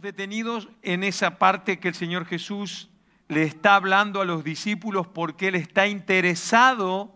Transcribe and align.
detenidos 0.00 0.68
en 0.82 1.04
esa 1.04 1.38
parte 1.38 1.78
que 1.78 1.88
el 1.88 1.94
Señor 1.94 2.24
Jesús 2.24 2.88
le 3.28 3.42
está 3.42 3.74
hablando 3.74 4.22
a 4.22 4.24
los 4.24 4.42
discípulos 4.42 5.06
porque 5.06 5.48
Él 5.48 5.54
está 5.54 5.86
interesado 5.86 7.14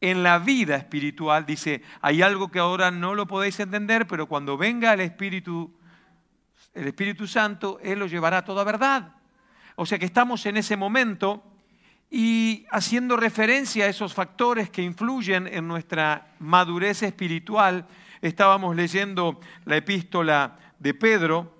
en 0.00 0.22
la 0.22 0.38
vida 0.38 0.76
espiritual. 0.76 1.44
Dice, 1.44 1.82
hay 2.00 2.22
algo 2.22 2.50
que 2.50 2.58
ahora 2.58 2.90
no 2.90 3.14
lo 3.14 3.26
podéis 3.26 3.60
entender, 3.60 4.06
pero 4.06 4.26
cuando 4.26 4.56
venga 4.56 4.94
el 4.94 5.00
Espíritu, 5.00 5.74
el 6.72 6.88
Espíritu 6.88 7.26
Santo, 7.26 7.78
Él 7.82 7.98
lo 7.98 8.06
llevará 8.06 8.38
a 8.38 8.44
toda 8.44 8.64
verdad. 8.64 9.16
O 9.76 9.84
sea 9.84 9.98
que 9.98 10.06
estamos 10.06 10.46
en 10.46 10.56
ese 10.56 10.78
momento 10.78 11.44
y 12.10 12.64
haciendo 12.70 13.16
referencia 13.16 13.84
a 13.84 13.88
esos 13.88 14.14
factores 14.14 14.70
que 14.70 14.82
influyen 14.82 15.46
en 15.46 15.68
nuestra 15.68 16.34
madurez 16.38 17.02
espiritual, 17.02 17.86
estábamos 18.22 18.74
leyendo 18.74 19.38
la 19.66 19.76
epístola 19.76 20.58
de 20.78 20.94
Pedro 20.94 21.59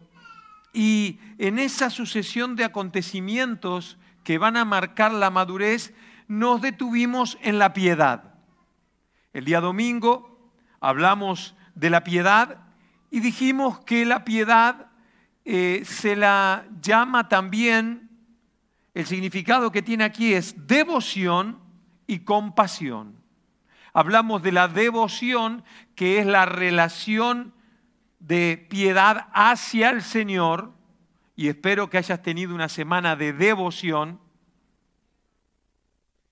y 0.73 1.19
en 1.39 1.59
esa 1.59 1.91
sucesión 1.91 2.57
de 2.57 2.65
acontecimientos 2.65 3.99
que 4.25 4.39
van 4.39 4.57
a 4.57 4.65
marcar 4.65 5.13
la 5.13 5.31
madurez, 5.31 5.95
nos 6.29 6.61
detuvimos 6.61 7.39
en 7.43 7.59
la 7.59 7.73
piedad. 7.73 8.35
El 9.33 9.45
día 9.45 9.61
domingo 9.61 10.53
hablamos 10.81 11.55
de 11.75 11.91
la 11.91 12.05
piedad 12.05 12.59
y 13.11 13.21
dijimos 13.21 13.81
que 13.81 14.05
la 14.05 14.25
piedad 14.25 14.87
eh, 15.45 15.83
se 15.85 16.17
la 16.17 16.67
llama 16.81 17.29
también, 17.29 18.11
el 18.95 19.07
significado 19.07 19.73
que 19.73 19.83
tiene 19.83 20.05
aquí 20.05 20.35
es 20.35 20.67
devoción 20.67 21.59
y 22.07 22.21
compasión. 22.21 23.17
Hablamos 23.93 24.43
de 24.43 24.53
la 24.53 24.69
devoción, 24.69 25.65
que 25.95 26.19
es 26.19 26.27
la 26.27 26.47
relación 26.47 27.55
de 28.21 28.67
piedad 28.71 29.29
hacia 29.33 29.91
el 29.91 30.03
Señor 30.03 30.73
y 31.35 31.49
espero 31.49 31.89
que 31.89 31.99
hayas 31.99 32.23
tenido 32.23 32.55
una 32.55 32.69
semana 32.69 33.17
de 33.17 33.33
devoción. 33.33 34.21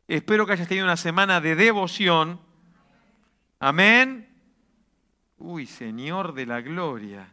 Espero 0.06 0.46
que 0.46 0.52
hayas 0.52 0.68
tenido 0.68 0.84
una 0.84 0.98
semana 0.98 1.40
de 1.40 1.56
devoción. 1.56 2.40
Amén. 3.58 4.28
Uy, 5.38 5.66
Señor 5.66 6.34
de 6.34 6.46
la 6.46 6.60
Gloria. 6.60 7.32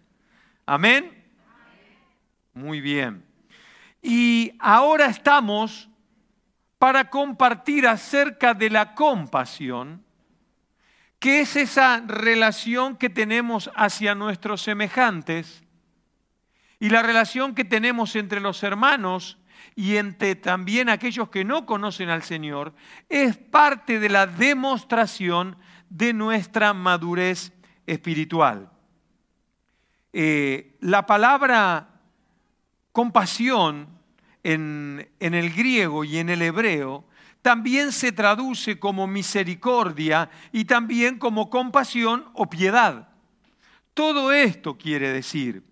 Amén. 0.65 1.25
Muy 2.53 2.79
bien. 2.79 3.25
Y 4.01 4.55
ahora 4.59 5.07
estamos 5.07 5.89
para 6.79 7.09
compartir 7.09 7.87
acerca 7.87 8.53
de 8.53 8.69
la 8.69 8.95
compasión 8.95 10.04
¿Qué 11.25 11.39
es 11.39 11.55
esa 11.55 12.03
relación 12.05 12.97
que 12.97 13.09
tenemos 13.09 13.71
hacia 13.75 14.13
nuestros 14.13 14.61
semejantes 14.61 15.63
y 16.79 16.89
la 16.89 17.01
relación 17.01 17.55
que 17.55 17.65
tenemos 17.65 18.15
entre 18.15 18.39
los 18.39 18.61
hermanos 18.61 19.39
y 19.75 19.95
entre 19.95 20.35
también 20.35 20.87
aquellos 20.87 21.29
que 21.29 21.43
no 21.43 21.65
conocen 21.65 22.09
al 22.09 22.21
Señor? 22.21 22.75
Es 23.09 23.37
parte 23.37 23.99
de 23.99 24.09
la 24.09 24.27
demostración 24.27 25.57
de 25.89 26.13
nuestra 26.13 26.75
madurez 26.75 27.53
espiritual. 27.87 28.69
Eh, 30.13 30.77
la 30.81 31.07
palabra 31.07 31.89
compasión 32.91 33.87
en, 34.43 35.09
en 35.19 35.33
el 35.33 35.51
griego 35.51 36.03
y 36.03 36.19
en 36.19 36.29
el 36.29 36.43
hebreo 36.43 37.07
también 37.45 37.91
se 37.91 38.11
traduce 38.11 38.79
como 38.79 39.05
misericordia 39.05 40.31
y 40.51 40.65
también 40.65 41.19
como 41.19 41.51
compasión 41.51 42.25
o 42.33 42.49
piedad. 42.49 43.09
Todo 43.93 44.31
esto 44.31 44.79
quiere 44.79 45.09
decir. 45.09 45.63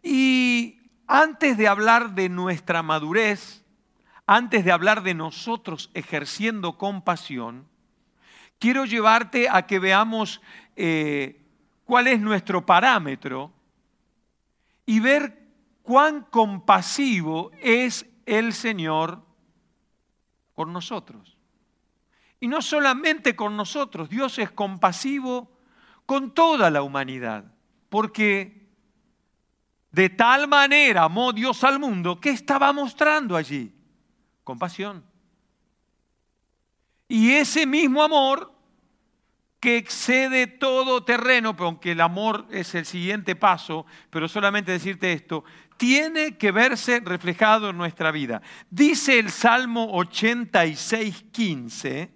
Y 0.00 0.78
antes 1.08 1.56
de 1.56 1.66
hablar 1.66 2.14
de 2.14 2.28
nuestra 2.28 2.84
madurez, 2.84 3.64
antes 4.28 4.64
de 4.64 4.70
hablar 4.70 5.02
de 5.02 5.14
nosotros 5.14 5.90
ejerciendo 5.92 6.78
compasión, 6.78 7.66
quiero 8.60 8.84
llevarte 8.84 9.48
a 9.50 9.66
que 9.66 9.80
veamos 9.80 10.40
eh, 10.76 11.42
cuál 11.82 12.06
es 12.06 12.20
nuestro 12.20 12.64
parámetro 12.64 13.52
y 14.86 15.00
ver 15.00 15.36
cuán 15.82 16.24
compasivo 16.30 17.50
es 17.60 18.06
el 18.24 18.52
Señor 18.52 19.26
con 20.58 20.72
nosotros. 20.72 21.36
Y 22.40 22.48
no 22.48 22.62
solamente 22.62 23.36
con 23.36 23.56
nosotros, 23.56 24.08
Dios 24.08 24.40
es 24.40 24.50
compasivo 24.50 25.56
con 26.04 26.34
toda 26.34 26.68
la 26.68 26.82
humanidad, 26.82 27.44
porque 27.88 28.66
de 29.92 30.08
tal 30.08 30.48
manera 30.48 31.04
amó 31.04 31.32
Dios 31.32 31.62
al 31.62 31.78
mundo 31.78 32.20
que 32.20 32.30
estaba 32.30 32.72
mostrando 32.72 33.36
allí 33.36 33.72
compasión. 34.42 35.04
Y 37.06 37.30
ese 37.34 37.64
mismo 37.64 38.02
amor 38.02 38.52
que 39.60 39.76
excede 39.76 40.48
todo 40.48 41.04
terreno, 41.04 41.54
aunque 41.56 41.92
el 41.92 42.00
amor 42.00 42.48
es 42.50 42.74
el 42.74 42.84
siguiente 42.84 43.36
paso, 43.36 43.86
pero 44.10 44.26
solamente 44.26 44.72
decirte 44.72 45.12
esto, 45.12 45.44
tiene 45.78 46.36
que 46.36 46.50
verse 46.50 47.00
reflejado 47.00 47.70
en 47.70 47.78
nuestra 47.78 48.10
vida. 48.10 48.42
Dice 48.68 49.18
el 49.18 49.30
Salmo 49.30 49.86
86, 49.92 51.24
15, 51.30 52.10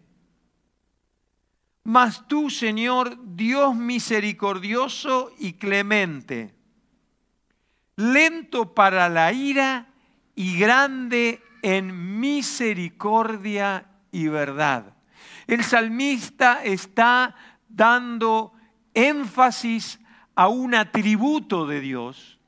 mas 1.84 2.26
tú, 2.28 2.50
Señor, 2.50 3.16
Dios 3.34 3.74
misericordioso 3.74 5.32
y 5.38 5.54
clemente, 5.54 6.54
lento 7.96 8.74
para 8.74 9.08
la 9.08 9.32
ira 9.32 9.88
y 10.34 10.58
grande 10.58 11.40
en 11.62 12.20
misericordia 12.20 13.86
y 14.10 14.26
verdad. 14.26 14.96
El 15.46 15.62
salmista 15.62 16.64
está 16.64 17.36
dando 17.68 18.52
énfasis 18.92 20.00
a 20.34 20.48
un 20.48 20.74
atributo 20.74 21.66
de 21.66 21.80
Dios 21.80 22.40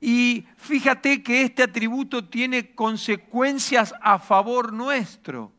y 0.00 0.46
fíjate 0.56 1.22
que 1.22 1.42
este 1.42 1.64
atributo 1.64 2.24
tiene 2.28 2.74
consecuencias 2.74 3.94
a 4.00 4.18
favor 4.18 4.72
nuestro. 4.72 5.52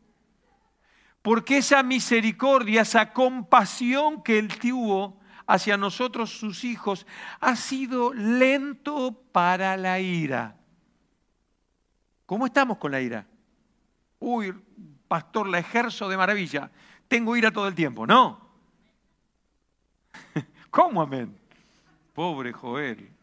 Porque 1.22 1.58
esa 1.58 1.82
misericordia, 1.82 2.82
esa 2.82 3.12
compasión 3.12 4.22
que 4.22 4.38
Él 4.38 4.48
tuvo 4.58 5.20
hacia 5.46 5.76
nosotros, 5.76 6.30
sus 6.30 6.64
hijos, 6.64 7.06
ha 7.40 7.54
sido 7.56 8.14
lento 8.14 9.22
para 9.32 9.76
la 9.76 10.00
ira. 10.00 10.56
¿Cómo 12.24 12.46
estamos 12.46 12.78
con 12.78 12.92
la 12.92 13.00
ira? 13.00 13.26
Uy, 14.20 14.54
pastor, 15.08 15.48
la 15.48 15.58
ejerzo 15.58 16.08
de 16.08 16.16
maravilla. 16.16 16.70
Tengo 17.08 17.36
ira 17.36 17.50
todo 17.50 17.68
el 17.68 17.74
tiempo. 17.74 18.06
No. 18.06 18.48
¿Cómo 20.70 21.02
amén? 21.02 21.38
Pobre 22.14 22.52
Joel. 22.52 23.19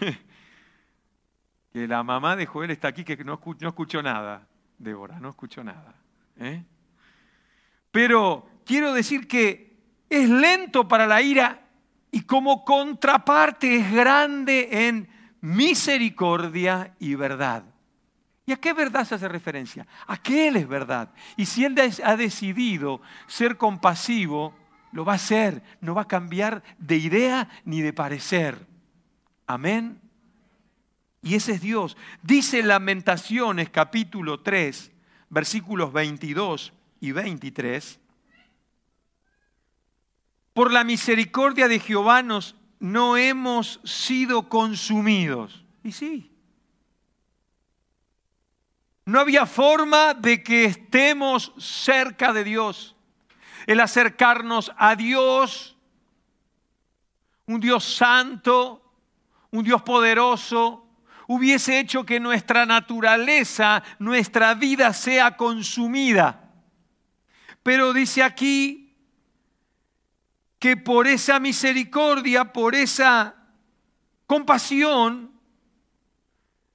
que 1.72 1.86
la 1.86 2.02
mamá 2.02 2.36
de 2.36 2.46
Joel 2.46 2.70
está 2.70 2.88
aquí, 2.88 3.04
que 3.04 3.16
no, 3.24 3.40
escuchó, 3.60 4.02
nada, 4.02 4.46
Débora, 4.78 5.20
no 5.20 5.30
escuchó 5.30 5.62
nada. 5.62 5.94
¿eh? 6.38 6.64
Pero 7.90 8.48
quiero 8.64 8.92
decir 8.92 9.26
que 9.26 9.78
es 10.08 10.28
lento 10.28 10.88
para 10.88 11.06
la 11.06 11.22
ira 11.22 11.66
y 12.10 12.22
como 12.22 12.64
contraparte 12.64 13.76
es 13.76 13.92
grande 13.92 14.88
en 14.88 15.08
misericordia 15.40 16.94
y 16.98 17.14
verdad. 17.14 17.64
¿Y 18.46 18.52
a 18.52 18.56
qué 18.56 18.72
verdad 18.72 19.04
se 19.04 19.14
hace 19.14 19.28
referencia? 19.28 19.86
A 20.08 20.16
que 20.16 20.48
Él 20.48 20.56
es 20.56 20.66
verdad. 20.66 21.10
Y 21.36 21.46
si 21.46 21.64
Él 21.64 21.76
ha 22.02 22.16
decidido 22.16 23.00
ser 23.28 23.56
compasivo, 23.56 24.54
lo 24.92 25.04
va 25.04 25.12
a 25.12 25.16
hacer, 25.16 25.62
no 25.80 25.94
va 25.94 26.02
a 26.02 26.08
cambiar 26.08 26.62
de 26.78 26.96
idea 26.96 27.48
ni 27.64 27.80
de 27.80 27.92
parecer. 27.92 28.66
Amén. 29.50 30.00
Y 31.22 31.34
ese 31.34 31.52
es 31.54 31.60
Dios. 31.60 31.96
Dice 32.22 32.62
Lamentaciones 32.62 33.68
capítulo 33.68 34.38
3, 34.38 34.92
versículos 35.28 35.92
22 35.92 36.72
y 37.00 37.10
23. 37.10 37.98
Por 40.52 40.72
la 40.72 40.84
misericordia 40.84 41.66
de 41.66 41.80
Jehová 41.80 42.22
nos, 42.22 42.54
no 42.78 43.16
hemos 43.16 43.80
sido 43.82 44.48
consumidos. 44.48 45.64
Y 45.82 45.90
sí. 45.90 46.30
No 49.04 49.18
había 49.18 49.46
forma 49.46 50.14
de 50.14 50.44
que 50.44 50.66
estemos 50.66 51.52
cerca 51.58 52.32
de 52.32 52.44
Dios. 52.44 52.94
El 53.66 53.80
acercarnos 53.80 54.70
a 54.76 54.94
Dios, 54.94 55.76
un 57.46 57.58
Dios 57.58 57.82
santo, 57.82 58.89
un 59.50 59.64
Dios 59.64 59.82
poderoso, 59.82 60.86
hubiese 61.26 61.78
hecho 61.78 62.04
que 62.04 62.20
nuestra 62.20 62.66
naturaleza, 62.66 63.82
nuestra 63.98 64.54
vida 64.54 64.92
sea 64.92 65.36
consumida. 65.36 66.50
Pero 67.62 67.92
dice 67.92 68.22
aquí 68.22 68.96
que 70.58 70.76
por 70.76 71.06
esa 71.06 71.40
misericordia, 71.40 72.52
por 72.52 72.74
esa 72.74 73.34
compasión, 74.26 75.30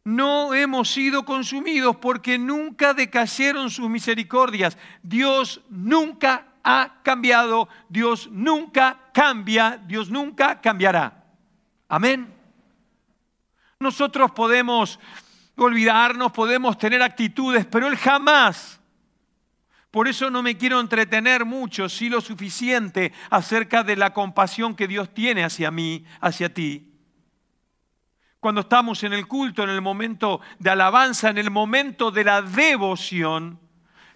no 0.03 0.53
hemos 0.53 0.89
sido 0.91 1.25
consumidos 1.25 1.95
porque 1.97 2.37
nunca 2.37 2.93
decayeron 2.93 3.69
sus 3.71 3.89
misericordias. 3.89 4.77
Dios 5.01 5.61
nunca 5.69 6.47
ha 6.63 7.01
cambiado, 7.03 7.67
Dios 7.89 8.29
nunca 8.31 8.99
cambia, 9.13 9.81
Dios 9.85 10.09
nunca 10.09 10.61
cambiará. 10.61 11.25
Amén. 11.89 12.34
Nosotros 13.79 14.31
podemos 14.31 14.99
olvidarnos, 15.57 16.31
podemos 16.31 16.77
tener 16.77 17.01
actitudes, 17.01 17.65
pero 17.65 17.87
Él 17.87 17.97
jamás. 17.97 18.79
Por 19.91 20.07
eso 20.07 20.29
no 20.29 20.43
me 20.43 20.57
quiero 20.57 20.79
entretener 20.79 21.45
mucho, 21.45 21.87
si 21.87 22.09
lo 22.09 22.19
suficiente, 22.19 23.13
acerca 23.29 23.83
de 23.83 23.95
la 23.95 24.11
compasión 24.13 24.75
que 24.75 24.87
Dios 24.87 25.13
tiene 25.13 25.43
hacia 25.43 25.71
mí, 25.71 26.03
hacia 26.19 26.53
ti. 26.53 26.91
Cuando 28.41 28.61
estamos 28.61 29.03
en 29.03 29.13
el 29.13 29.25
culto, 29.25 29.63
en 29.63 29.69
el 29.69 29.81
momento 29.81 30.41
de 30.59 30.69
alabanza, 30.69 31.29
en 31.29 31.37
el 31.37 31.49
momento 31.49 32.11
de 32.11 32.25
la 32.25 32.41
devoción, 32.41 33.59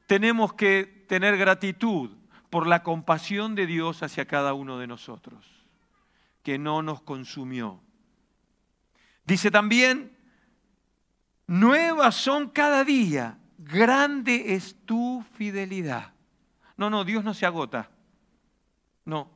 tenemos 0.06 0.54
que 0.54 1.06
tener 1.08 1.38
gratitud 1.38 2.12
por 2.50 2.68
la 2.68 2.84
compasión 2.84 3.56
de 3.56 3.66
Dios 3.66 4.04
hacia 4.04 4.26
cada 4.26 4.54
uno 4.54 4.78
de 4.80 4.88
nosotros, 4.88 5.46
que 6.44 6.60
no 6.60 6.82
nos 6.82 7.02
consumió. 7.02 7.82
Dice 9.30 9.52
también, 9.52 10.18
nuevas 11.46 12.16
son 12.16 12.50
cada 12.50 12.84
día, 12.84 13.38
grande 13.60 14.56
es 14.56 14.76
tu 14.86 15.24
fidelidad. 15.36 16.14
No, 16.76 16.90
no, 16.90 17.04
Dios 17.04 17.24
no 17.24 17.36
se 17.36 17.46
agota. 17.46 17.92
No. 19.06 19.30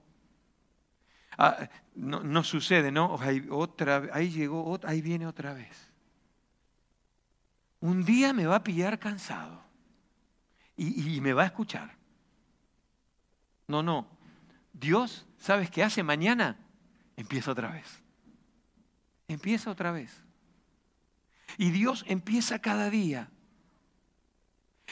Ah, 1.37 1.69
no, 1.93 2.43
sucede, 2.43 2.91
¿no? 2.91 3.19
Ahí, 3.21 3.45
otra, 3.51 4.09
ahí 4.13 4.31
llegó, 4.31 4.79
ahí 4.83 4.99
viene 5.03 5.27
otra 5.27 5.53
vez. 5.53 5.91
Un 7.79 8.03
día 8.03 8.33
me 8.33 8.47
va 8.47 8.55
a 8.55 8.63
pillar 8.63 8.97
cansado 8.97 9.63
y, 10.75 11.17
y 11.17 11.21
me 11.21 11.33
va 11.33 11.43
a 11.43 11.45
escuchar. 11.45 11.95
No, 13.67 13.83
no. 13.83 14.07
Dios, 14.71 15.27
¿sabes 15.37 15.69
qué 15.69 15.83
hace 15.83 16.01
mañana? 16.01 16.57
Empieza 17.15 17.51
otra 17.51 17.69
vez. 17.69 18.02
Empieza 19.27 19.71
otra 19.71 19.91
vez. 19.91 20.23
Y 21.57 21.71
Dios 21.71 22.03
empieza 22.07 22.59
cada 22.59 22.89
día. 22.89 23.29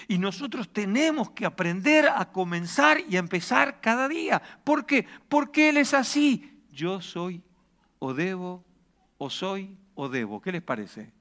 Y 0.08 0.18
nosotros 0.18 0.72
tenemos 0.72 1.32
que 1.32 1.46
aprender 1.46 2.08
a 2.08 2.32
comenzar 2.32 3.00
y 3.08 3.16
a 3.16 3.20
empezar 3.20 3.82
cada 3.82 4.08
día. 4.08 4.42
¿Por 4.64 4.86
qué? 4.86 5.06
Porque 5.28 5.70
Él 5.70 5.78
es 5.78 5.94
así. 5.94 6.64
Yo 6.72 7.02
soy 7.02 7.44
o 8.00 8.14
debo, 8.14 8.64
o 9.18 9.30
soy 9.30 9.78
o 9.96 10.10
debo. 10.10 10.42
¿Qué 10.42 10.52
les 10.52 10.62
parece? 10.62 11.12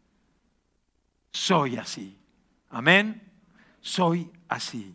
Soy 1.33 1.77
así. 1.77 2.17
Amén. 2.71 3.23
Soy 3.81 4.31
así. 4.49 4.95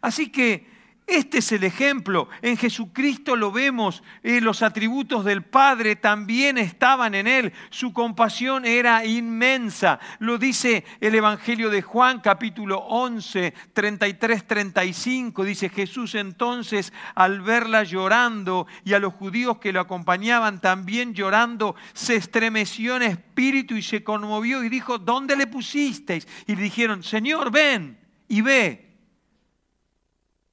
Así 0.00 0.30
que 0.30 0.73
este 1.06 1.38
es 1.38 1.52
el 1.52 1.64
ejemplo. 1.64 2.28
En 2.40 2.56
Jesucristo 2.56 3.36
lo 3.36 3.52
vemos. 3.52 4.02
Eh, 4.22 4.40
los 4.40 4.62
atributos 4.62 5.24
del 5.24 5.42
Padre 5.42 5.96
también 5.96 6.56
estaban 6.56 7.14
en 7.14 7.26
Él. 7.26 7.52
Su 7.68 7.92
compasión 7.92 8.64
era 8.64 9.04
inmensa. 9.04 10.00
Lo 10.18 10.38
dice 10.38 10.84
el 11.00 11.14
Evangelio 11.14 11.68
de 11.68 11.82
Juan 11.82 12.20
capítulo 12.20 12.78
11, 12.78 13.52
33, 13.74 14.46
35. 14.46 15.44
Dice 15.44 15.68
Jesús 15.68 16.14
entonces 16.14 16.90
al 17.14 17.42
verla 17.42 17.84
llorando 17.84 18.66
y 18.82 18.94
a 18.94 18.98
los 18.98 19.12
judíos 19.12 19.58
que 19.58 19.74
lo 19.74 19.80
acompañaban 19.80 20.62
también 20.62 21.12
llorando, 21.12 21.76
se 21.92 22.16
estremeció 22.16 22.96
en 22.96 23.02
espíritu 23.02 23.74
y 23.74 23.82
se 23.82 24.02
conmovió 24.02 24.64
y 24.64 24.70
dijo, 24.70 24.96
¿dónde 24.98 25.36
le 25.36 25.46
pusisteis? 25.46 26.26
Y 26.46 26.56
le 26.56 26.62
dijeron, 26.62 27.02
Señor, 27.02 27.50
ven 27.50 27.98
y 28.26 28.40
ve. 28.40 28.93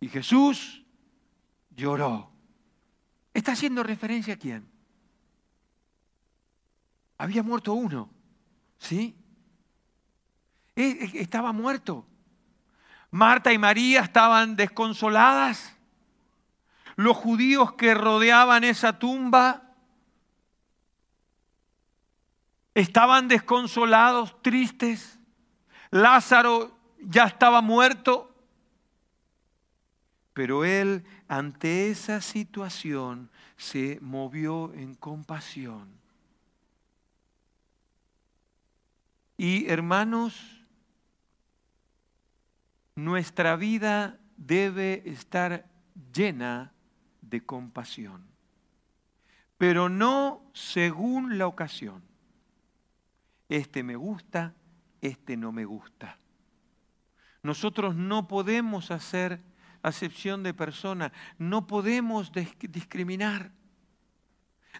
Y 0.01 0.09
Jesús 0.09 0.83
lloró. 1.69 2.30
¿Está 3.33 3.53
haciendo 3.53 3.83
referencia 3.83 4.33
a 4.33 4.38
quién? 4.38 4.69
Había 7.18 7.44
muerto 7.44 7.74
uno, 7.74 8.09
¿sí? 8.80 9.15
E, 10.75 10.83
e, 10.83 11.21
estaba 11.21 11.53
muerto. 11.53 12.06
Marta 13.12 13.53
y 13.53 13.59
María 13.59 14.01
estaban 14.01 14.56
desconsoladas. 14.56 15.77
Los 16.95 17.15
judíos 17.15 17.74
que 17.74 17.94
rodeaban 17.94 18.63
esa 18.63 18.98
tumba 18.98 19.75
estaban 22.74 23.27
desconsolados, 23.27 24.42
tristes. 24.42 25.19
Lázaro 25.92 26.75
ya 27.01 27.25
estaba 27.25 27.62
muerto. 27.62 28.31
Pero 30.33 30.63
él 30.63 31.04
ante 31.28 31.89
esa 31.89 32.22
situación 32.22 33.30
se 33.57 34.00
movió 34.01 34.74
en 34.74 34.95
compasión. 34.95 35.89
Y 39.38 39.68
hermanos, 39.68 40.62
nuestra 42.95 43.56
vida 43.56 44.19
debe 44.38 45.04
estar 45.06 45.66
llena 46.13 46.74
de 47.22 47.44
compasión, 47.45 48.25
pero 49.57 49.89
no 49.89 50.44
según 50.54 51.38
la 51.38 51.48
ocasión. 51.48 52.04
Este 53.50 53.84
me 53.84 53.95
gusta, 53.95 54.54
este 55.01 55.36
no 55.36 55.51
me 55.51 55.66
gusta. 55.66 56.18
Nosotros 57.44 57.95
no 57.95 58.27
podemos 58.27 58.92
hacer 58.92 59.42
acepción 59.83 60.44
de 60.44 60.54
persona. 60.54 61.12
No 61.38 61.68
podemos 61.68 62.31
discriminar. 62.33 63.51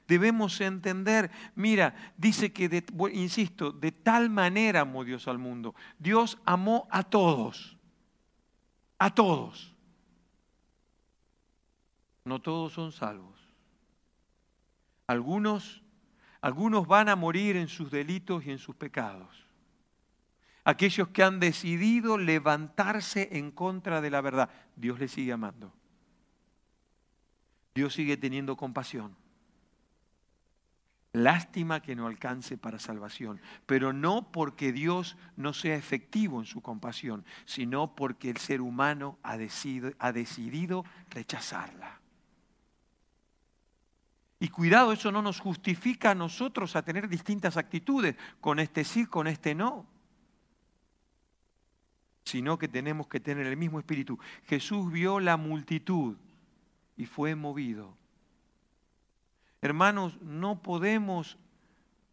Debemos 0.08 0.60
entender, 0.62 1.32
mira, 1.56 1.96
dice 2.18 2.52
que, 2.52 2.84
insisto, 3.14 3.72
de 3.72 3.92
tal 3.92 4.30
manera 4.30 4.82
amó 4.82 5.04
Dios 5.04 5.28
al 5.28 5.38
mundo. 5.38 5.76
Dios 6.00 6.38
amó 6.46 6.88
a 6.90 7.04
todos, 7.04 7.78
a 8.98 9.14
todos. 9.14 9.74
No 12.24 12.42
todos 12.42 12.74
son 12.74 12.92
salvos. 12.92 13.40
Algunos, 15.08 15.84
algunos 16.42 16.88
van 16.88 17.10
a 17.10 17.16
morir 17.16 17.58
en 17.58 17.68
sus 17.68 17.92
delitos 17.92 18.46
y 18.46 18.52
en 18.52 18.60
sus 18.60 18.76
pecados 18.76 19.51
aquellos 20.64 21.10
que 21.10 21.24
han 21.24 21.40
decidido 21.40 22.18
levantarse 22.18 23.30
en 23.32 23.52
contra 23.52 24.02
de 24.02 24.10
la 24.10 24.22
verdad. 24.22 24.50
Dios 24.76 25.00
les 25.00 25.12
sigue 25.12 25.34
amando. 25.34 25.74
Dios 27.74 27.94
sigue 27.94 28.18
teniendo 28.18 28.56
compasión. 28.56 29.16
Lástima 31.14 31.82
que 31.82 31.96
no 31.96 32.08
alcance 32.08 32.58
para 32.58 32.80
salvación, 32.80 33.42
pero 33.66 33.92
no 33.92 34.32
porque 34.32 34.72
Dios 34.72 35.18
no 35.36 35.54
sea 35.54 35.76
efectivo 35.76 36.40
en 36.40 36.46
su 36.46 36.62
compasión, 36.62 37.26
sino 37.46 37.96
porque 37.96 38.30
el 38.30 38.38
ser 38.38 38.62
humano 38.62 39.20
ha 39.22 39.36
decidido, 39.38 39.92
ha 40.00 40.14
decidido 40.14 40.86
rechazarla. 41.10 42.00
Y 44.40 44.48
cuidado, 44.48 44.94
eso 44.94 45.12
no 45.12 45.22
nos 45.22 45.40
justifica 45.40 46.12
a 46.12 46.16
nosotros 46.16 46.76
a 46.76 46.82
tener 46.82 47.10
distintas 47.10 47.58
actitudes, 47.58 48.16
con 48.40 48.60
este 48.60 48.86
sí, 48.86 49.06
con 49.06 49.28
este 49.28 49.54
no 49.54 49.91
sino 52.32 52.58
que 52.58 52.70
tenemos 52.70 53.08
que 53.08 53.20
tener 53.20 53.46
el 53.46 53.58
mismo 53.58 53.78
espíritu. 53.78 54.18
Jesús 54.46 54.90
vio 54.90 55.20
la 55.20 55.36
multitud 55.36 56.16
y 56.96 57.06
fue 57.06 57.36
movido. 57.36 57.94
Hermanos, 59.62 60.18
no 60.22 60.62
podemos 60.62 61.38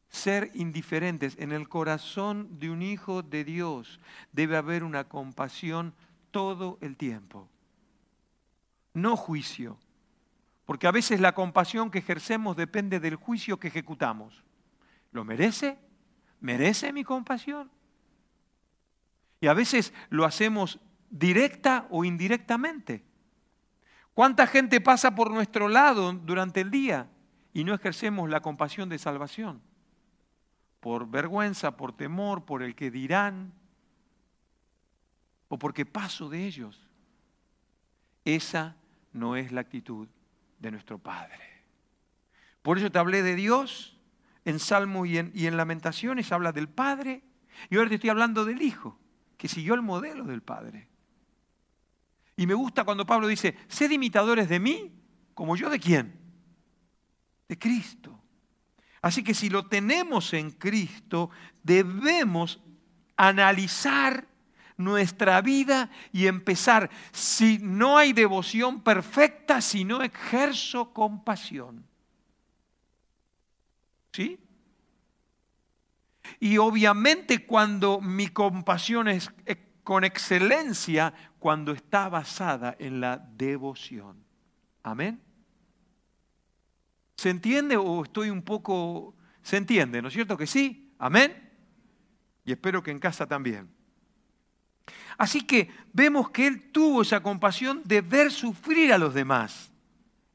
ser 0.08 0.50
indiferentes. 0.54 1.36
En 1.38 1.52
el 1.52 1.68
corazón 1.68 2.58
de 2.58 2.68
un 2.68 2.82
hijo 2.82 3.22
de 3.22 3.44
Dios 3.44 4.00
debe 4.32 4.56
haber 4.56 4.82
una 4.82 5.04
compasión 5.04 5.94
todo 6.32 6.78
el 6.80 6.96
tiempo. 6.96 7.48
No 8.94 9.16
juicio, 9.16 9.78
porque 10.66 10.88
a 10.88 10.92
veces 10.92 11.20
la 11.20 11.32
compasión 11.32 11.92
que 11.92 12.00
ejercemos 12.00 12.56
depende 12.56 12.98
del 12.98 13.14
juicio 13.14 13.60
que 13.60 13.68
ejecutamos. 13.68 14.42
¿Lo 15.12 15.24
merece? 15.24 15.78
¿Merece 16.40 16.92
mi 16.92 17.04
compasión? 17.04 17.70
Y 19.40 19.46
a 19.46 19.54
veces 19.54 19.92
lo 20.10 20.24
hacemos 20.24 20.80
directa 21.10 21.86
o 21.90 22.04
indirectamente. 22.04 23.04
¿Cuánta 24.14 24.46
gente 24.46 24.80
pasa 24.80 25.14
por 25.14 25.30
nuestro 25.30 25.68
lado 25.68 26.12
durante 26.12 26.60
el 26.60 26.70
día 26.70 27.08
y 27.52 27.64
no 27.64 27.74
ejercemos 27.74 28.28
la 28.28 28.40
compasión 28.40 28.88
de 28.88 28.98
salvación? 28.98 29.62
Por 30.80 31.08
vergüenza, 31.08 31.76
por 31.76 31.96
temor, 31.96 32.44
por 32.44 32.62
el 32.62 32.74
que 32.74 32.90
dirán, 32.90 33.52
o 35.48 35.58
porque 35.58 35.86
paso 35.86 36.28
de 36.28 36.46
ellos. 36.46 36.88
Esa 38.24 38.76
no 39.12 39.36
es 39.36 39.52
la 39.52 39.60
actitud 39.60 40.08
de 40.58 40.70
nuestro 40.70 40.98
Padre. 40.98 41.64
Por 42.62 42.78
eso 42.78 42.90
te 42.90 42.98
hablé 42.98 43.22
de 43.22 43.34
Dios 43.34 43.96
en 44.44 44.58
Salmos 44.58 45.08
y 45.08 45.18
en, 45.18 45.30
y 45.34 45.46
en 45.46 45.56
Lamentaciones 45.56 46.32
habla 46.32 46.52
del 46.52 46.68
Padre, 46.68 47.22
y 47.70 47.76
ahora 47.76 47.88
te 47.88 47.96
estoy 47.96 48.10
hablando 48.10 48.44
del 48.44 48.62
Hijo, 48.62 48.98
que 49.38 49.48
siguió 49.48 49.74
el 49.74 49.82
modelo 49.82 50.24
del 50.24 50.42
Padre. 50.42 50.88
Y 52.36 52.46
me 52.46 52.54
gusta 52.54 52.84
cuando 52.84 53.06
Pablo 53.06 53.26
dice, 53.26 53.56
sed 53.68 53.90
imitadores 53.90 54.48
de 54.48 54.60
mí, 54.60 54.92
como 55.32 55.56
yo 55.56 55.70
de 55.70 55.78
quién? 55.78 56.18
De 57.48 57.58
Cristo. 57.58 58.20
Así 59.00 59.22
que 59.22 59.32
si 59.32 59.48
lo 59.48 59.66
tenemos 59.66 60.34
en 60.34 60.50
Cristo, 60.50 61.30
debemos 61.62 62.60
analizar 63.16 64.26
nuestra 64.76 65.40
vida 65.40 65.90
y 66.12 66.26
empezar, 66.26 66.90
si 67.12 67.58
no 67.58 67.96
hay 67.96 68.12
devoción 68.12 68.82
perfecta, 68.82 69.60
si 69.60 69.84
no 69.84 70.02
ejerzo 70.02 70.92
compasión. 70.92 71.86
¿Sí? 74.12 74.38
Y 76.40 76.58
obviamente 76.58 77.46
cuando 77.46 78.00
mi 78.00 78.28
compasión 78.28 79.08
es 79.08 79.30
con 79.82 80.04
excelencia, 80.04 81.14
cuando 81.38 81.72
está 81.72 82.08
basada 82.08 82.76
en 82.78 83.00
la 83.00 83.18
devoción. 83.18 84.22
Amén. 84.82 85.20
¿Se 87.16 87.30
entiende 87.30 87.76
o 87.76 88.04
estoy 88.04 88.30
un 88.30 88.42
poco... 88.42 89.14
¿Se 89.42 89.56
entiende? 89.56 90.02
¿No 90.02 90.08
es 90.08 90.14
cierto 90.14 90.36
que 90.36 90.46
sí? 90.46 90.92
Amén. 90.98 91.50
Y 92.44 92.52
espero 92.52 92.82
que 92.82 92.90
en 92.90 92.98
casa 92.98 93.26
también. 93.26 93.68
Así 95.16 95.42
que 95.42 95.70
vemos 95.92 96.30
que 96.30 96.46
él 96.46 96.70
tuvo 96.70 97.02
esa 97.02 97.22
compasión 97.22 97.82
de 97.84 98.02
ver 98.02 98.30
sufrir 98.30 98.92
a 98.92 98.98
los 98.98 99.14
demás 99.14 99.72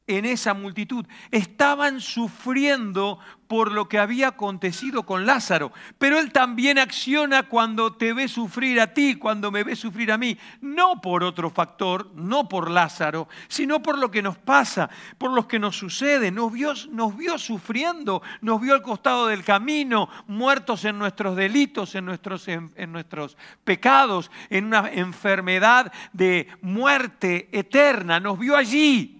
en 0.06 0.24
esa 0.26 0.54
multitud. 0.54 1.06
Estaban 1.30 2.00
sufriendo 2.00 3.18
por 3.48 3.72
lo 3.72 3.88
que 3.88 3.98
había 3.98 4.28
acontecido 4.28 5.04
con 5.04 5.26
Lázaro, 5.26 5.72
pero 5.98 6.18
Él 6.18 6.32
también 6.32 6.78
acciona 6.78 7.44
cuando 7.44 7.92
te 7.92 8.12
ve 8.12 8.26
sufrir 8.26 8.80
a 8.80 8.92
ti, 8.92 9.16
cuando 9.16 9.50
me 9.50 9.62
ve 9.64 9.76
sufrir 9.76 10.10
a 10.12 10.18
mí, 10.18 10.36
no 10.60 11.00
por 11.00 11.22
otro 11.22 11.50
factor, 11.50 12.10
no 12.14 12.48
por 12.48 12.70
Lázaro, 12.70 13.28
sino 13.48 13.82
por 13.82 13.98
lo 13.98 14.10
que 14.10 14.22
nos 14.22 14.36
pasa, 14.38 14.90
por 15.18 15.30
lo 15.30 15.46
que 15.46 15.58
nos 15.58 15.76
sucede. 15.76 16.30
Nos 16.30 16.52
vio, 16.52 16.72
nos 16.90 17.16
vio 17.16 17.38
sufriendo, 17.38 18.22
nos 18.40 18.60
vio 18.60 18.74
al 18.74 18.82
costado 18.82 19.26
del 19.26 19.44
camino, 19.44 20.08
muertos 20.26 20.84
en 20.84 20.98
nuestros 20.98 21.36
delitos, 21.36 21.94
en 21.94 22.06
nuestros, 22.06 22.48
en 22.48 22.92
nuestros 22.92 23.36
pecados, 23.62 24.30
en 24.50 24.66
una 24.66 24.90
enfermedad 24.90 25.92
de 26.12 26.48
muerte 26.60 27.48
eterna, 27.52 28.20
nos 28.20 28.38
vio 28.38 28.56
allí 28.56 29.13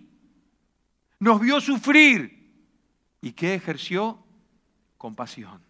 nos 1.25 1.41
vio 1.41 1.59
sufrir. 1.59 2.53
¿Y 3.23 3.33
qué 3.33 3.55
ejerció? 3.55 4.23
Compasión. 4.99 5.63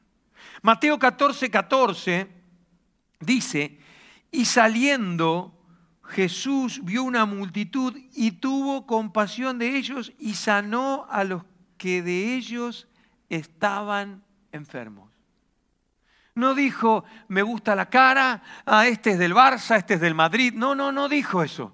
Mateo 0.62 0.99
14, 0.99 1.49
14 1.49 2.28
dice, 3.20 3.78
y 4.32 4.46
saliendo 4.46 5.56
Jesús 6.02 6.80
vio 6.82 7.04
una 7.04 7.25
multitud 7.25 7.96
y 8.12 8.32
tuvo 8.32 8.84
compasión 8.84 9.61
de 9.61 9.76
ellos 9.76 10.12
y 10.18 10.34
sanó 10.34 11.06
a 11.08 11.23
los 11.23 11.44
que 11.78 12.02
de 12.02 12.34
ellos 12.34 12.88
estaban 13.28 14.25
enfermos. 14.50 15.12
No 16.34 16.56
dijo, 16.56 17.04
me 17.28 17.42
gusta 17.42 17.76
la 17.76 17.88
cara, 17.88 18.42
ah, 18.66 18.88
este 18.88 19.12
es 19.12 19.18
del 19.20 19.34
Barça, 19.34 19.76
este 19.76 19.94
es 19.94 20.00
del 20.00 20.16
Madrid. 20.16 20.52
No, 20.52 20.75
no, 20.75 20.90
no 20.90 21.08
dijo 21.08 21.44
eso. 21.44 21.73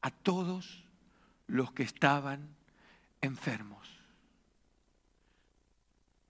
A 0.00 0.12
todos 0.12 0.85
los 1.46 1.72
que 1.72 1.82
estaban 1.82 2.54
enfermos. 3.20 3.88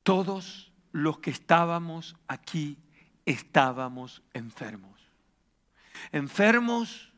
Todos 0.02 0.72
los 0.92 1.18
que 1.18 1.30
estábamos 1.30 2.16
aquí 2.28 2.78
estábamos 3.24 4.22
enfermos. 4.34 5.00
Enfermos 6.12 7.12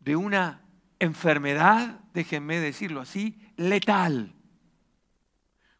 de 0.00 0.16
una 0.16 0.62
enfermedad, 0.98 2.00
déjenme 2.12 2.58
decirlo 2.60 3.00
así, 3.00 3.38
letal. 3.56 4.32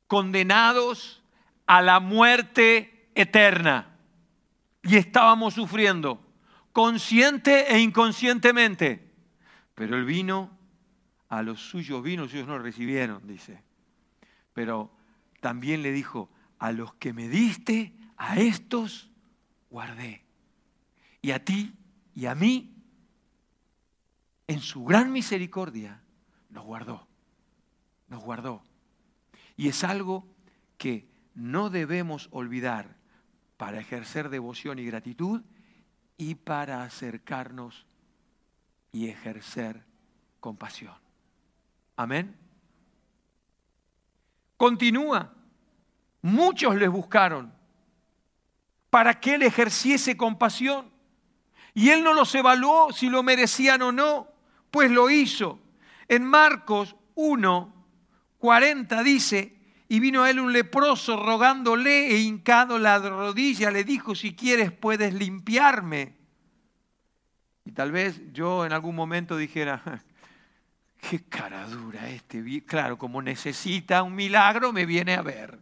Condenados 0.07 1.23
a 1.67 1.83
la 1.83 2.01
muerte 2.01 3.11
eterna. 3.15 3.97
Y 4.83 4.97
estábamos 4.97 5.55
sufriendo, 5.55 6.21
consciente 6.73 7.75
e 7.75 7.81
inconscientemente. 7.81 9.11
Pero 9.75 9.97
el 9.97 10.05
vino 10.05 10.54
a 11.39 11.43
los 11.43 11.61
suyos 11.61 12.03
vino, 12.03 12.25
ellos 12.25 12.47
no 12.47 12.59
recibieron, 12.59 13.27
dice. 13.27 13.63
Pero 14.53 14.93
también 15.41 15.83
le 15.83 15.93
dijo, 15.93 16.31
a 16.59 16.73
los 16.73 16.95
que 16.95 17.13
me 17.13 17.29
diste, 17.29 17.93
a 18.17 18.39
estos 18.39 19.11
guardé. 19.71 20.25
Y 21.21 21.33
a 21.33 21.45
ti 21.45 21.75
y 22.15 22.27
a 22.27 22.35
mí, 22.35 22.75
en 24.47 24.61
su 24.61 24.85
gran 24.85 25.13
misericordia, 25.13 26.03
nos 26.51 26.65
guardó. 26.65 27.09
Nos 28.09 28.23
guardó. 28.23 28.63
Y 29.57 29.69
es 29.69 29.83
algo 29.83 30.27
que 30.79 31.09
no 31.35 31.71
debemos 31.71 32.29
olvidar 32.31 32.97
para 33.57 33.81
ejercer 33.81 34.29
devoción 34.29 34.79
y 34.79 34.85
gratitud 34.85 35.43
y 36.17 36.37
para 36.37 36.85
acercarnos 36.85 37.87
y 38.93 39.09
ejercer 39.09 39.85
compasión. 40.39 41.04
Amén. 41.97 42.37
Continúa. 44.57 45.33
Muchos 46.23 46.75
les 46.77 46.89
buscaron 46.89 47.53
para 48.91 49.19
que 49.19 49.35
él 49.35 49.43
ejerciese 49.43 50.17
compasión. 50.17 50.91
Y 51.75 51.91
él 51.91 52.05
no 52.05 52.15
los 52.15 52.35
evaluó 52.35 52.93
si 52.93 53.09
lo 53.09 53.23
merecían 53.23 53.83
o 53.83 53.91
no, 53.91 54.29
pues 54.71 54.91
lo 54.91 55.11
hizo. 55.11 55.61
En 56.07 56.25
Marcos 56.25 56.95
1, 57.17 57.75
40 58.39 59.03
dice, 59.03 59.59
y 59.89 60.01
vino 60.01 60.23
a 60.23 60.31
él 60.31 60.41
un 60.41 60.53
leproso 60.53 61.17
rogándole 61.17 62.13
e 62.13 62.19
hincado 62.19 62.79
la 62.79 62.99
rodilla, 62.99 63.71
le 63.71 63.85
dijo, 63.85 64.15
si 64.15 64.35
quieres 64.35 64.71
puedes 64.71 65.13
limpiarme. 65.13 66.17
Y 67.65 67.73
tal 67.73 67.93
vez 67.93 68.21
yo 68.33 68.65
en 68.65 68.73
algún 68.73 68.95
momento 68.95 69.37
dijera, 69.37 70.05
qué 71.09 71.25
cara 71.25 71.67
dura 71.67 72.09
este. 72.09 72.43
Claro, 72.65 72.99
como 72.99 73.21
necesita 73.21 74.03
un 74.03 74.15
milagro, 74.15 74.73
me 74.73 74.87
viene 74.87 75.15
a 75.15 75.23
ver. 75.23 75.59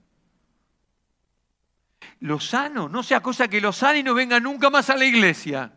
Lo 2.21 2.39
sano, 2.41 2.89
no 2.89 3.03
sea 3.03 3.21
cosa 3.21 3.49
que 3.49 3.61
lo 3.61 3.73
sane 3.73 4.01
y 4.01 4.03
no 4.03 4.15
venga 4.15 4.39
nunca 4.41 4.71
más 4.71 4.91
a 4.91 4.97
la 4.97 5.05
iglesia. 5.05 5.73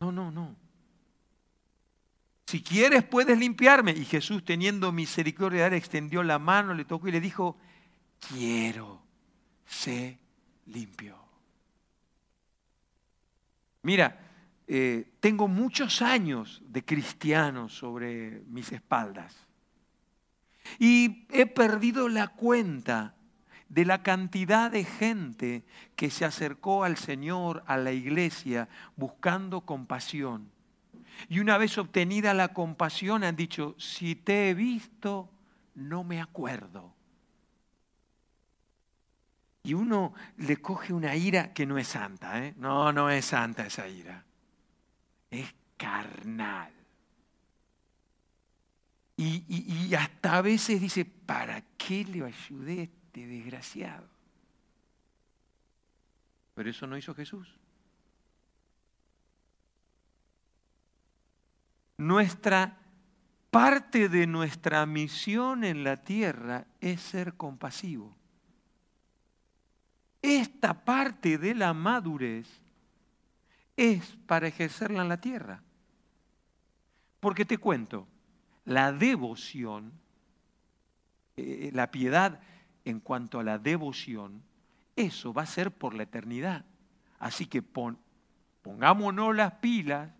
No, 0.00 0.12
no, 0.12 0.30
no. 0.30 0.54
Si 2.46 2.62
quieres 2.62 3.04
puedes 3.04 3.38
limpiarme. 3.38 3.92
Y 3.92 4.04
Jesús, 4.04 4.44
teniendo 4.44 4.92
misericordia, 4.92 5.66
extendió 5.68 6.22
la 6.22 6.38
mano, 6.38 6.74
le 6.74 6.84
tocó 6.84 7.08
y 7.08 7.12
le 7.12 7.20
dijo, 7.20 7.58
quiero, 8.20 9.02
sé 9.66 10.18
limpio. 10.66 11.18
Mira, 13.82 14.27
eh, 14.70 15.10
tengo 15.20 15.48
muchos 15.48 16.02
años 16.02 16.62
de 16.68 16.84
cristiano 16.84 17.70
sobre 17.70 18.42
mis 18.48 18.70
espaldas 18.70 19.34
y 20.78 21.26
he 21.30 21.46
perdido 21.46 22.10
la 22.10 22.28
cuenta 22.28 23.14
de 23.70 23.86
la 23.86 24.02
cantidad 24.02 24.70
de 24.70 24.84
gente 24.84 25.64
que 25.96 26.10
se 26.10 26.26
acercó 26.26 26.84
al 26.84 26.98
Señor, 26.98 27.64
a 27.66 27.78
la 27.78 27.92
iglesia, 27.92 28.68
buscando 28.94 29.62
compasión. 29.62 30.50
Y 31.30 31.40
una 31.40 31.56
vez 31.56 31.78
obtenida 31.78 32.34
la 32.34 32.48
compasión 32.52 33.24
han 33.24 33.36
dicho, 33.36 33.74
si 33.78 34.16
te 34.16 34.50
he 34.50 34.54
visto, 34.54 35.30
no 35.74 36.04
me 36.04 36.20
acuerdo. 36.20 36.94
Y 39.62 39.72
uno 39.72 40.12
le 40.36 40.58
coge 40.58 40.92
una 40.92 41.16
ira 41.16 41.54
que 41.54 41.64
no 41.64 41.78
es 41.78 41.88
santa, 41.88 42.44
¿eh? 42.44 42.54
No, 42.58 42.92
no 42.92 43.08
es 43.08 43.24
santa 43.24 43.66
esa 43.66 43.88
ira 43.88 44.27
es 45.30 45.54
carnal. 45.76 46.72
Y, 49.16 49.92
hasta 49.96 50.36
a 50.36 50.42
veces 50.42 50.80
dice, 50.80 51.04
¿para 51.04 51.60
qué 51.76 52.04
le 52.04 52.24
ayudé 52.24 52.80
a 52.80 52.82
este 52.84 53.26
desgraciado? 53.26 54.08
Pero 56.54 56.70
eso 56.70 56.86
no 56.86 56.96
hizo 56.96 57.14
Jesús. 57.14 57.52
Nuestra 61.96 62.78
parte 63.50 64.08
de 64.08 64.28
nuestra 64.28 64.86
misión 64.86 65.64
en 65.64 65.82
la 65.82 65.96
tierra 65.96 66.68
es 66.80 67.00
ser 67.00 67.34
compasivo. 67.34 68.16
Esta 70.22 70.84
parte 70.84 71.38
de 71.38 71.56
la 71.56 71.74
madurez 71.74 72.48
es 73.78 74.18
para 74.26 74.48
ejercerla 74.48 75.02
en 75.02 75.08
la 75.08 75.20
tierra. 75.20 75.62
Porque 77.20 77.44
te 77.44 77.58
cuento, 77.58 78.08
la 78.64 78.92
devoción, 78.92 79.92
eh, 81.36 81.70
la 81.72 81.90
piedad 81.92 82.40
en 82.84 82.98
cuanto 82.98 83.38
a 83.38 83.44
la 83.44 83.58
devoción, 83.58 84.42
eso 84.96 85.32
va 85.32 85.42
a 85.42 85.46
ser 85.46 85.70
por 85.70 85.94
la 85.94 86.02
eternidad. 86.02 86.64
Así 87.20 87.46
que 87.46 87.62
pongámonos 87.62 89.34
las 89.34 89.54
pilas, 89.54 90.10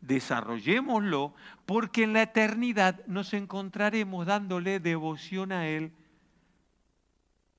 desarrollémoslo, 0.00 1.34
porque 1.66 2.04
en 2.04 2.12
la 2.12 2.22
eternidad 2.22 3.04
nos 3.06 3.34
encontraremos 3.34 4.26
dándole 4.26 4.78
devoción 4.78 5.50
a 5.50 5.66
Él 5.66 5.92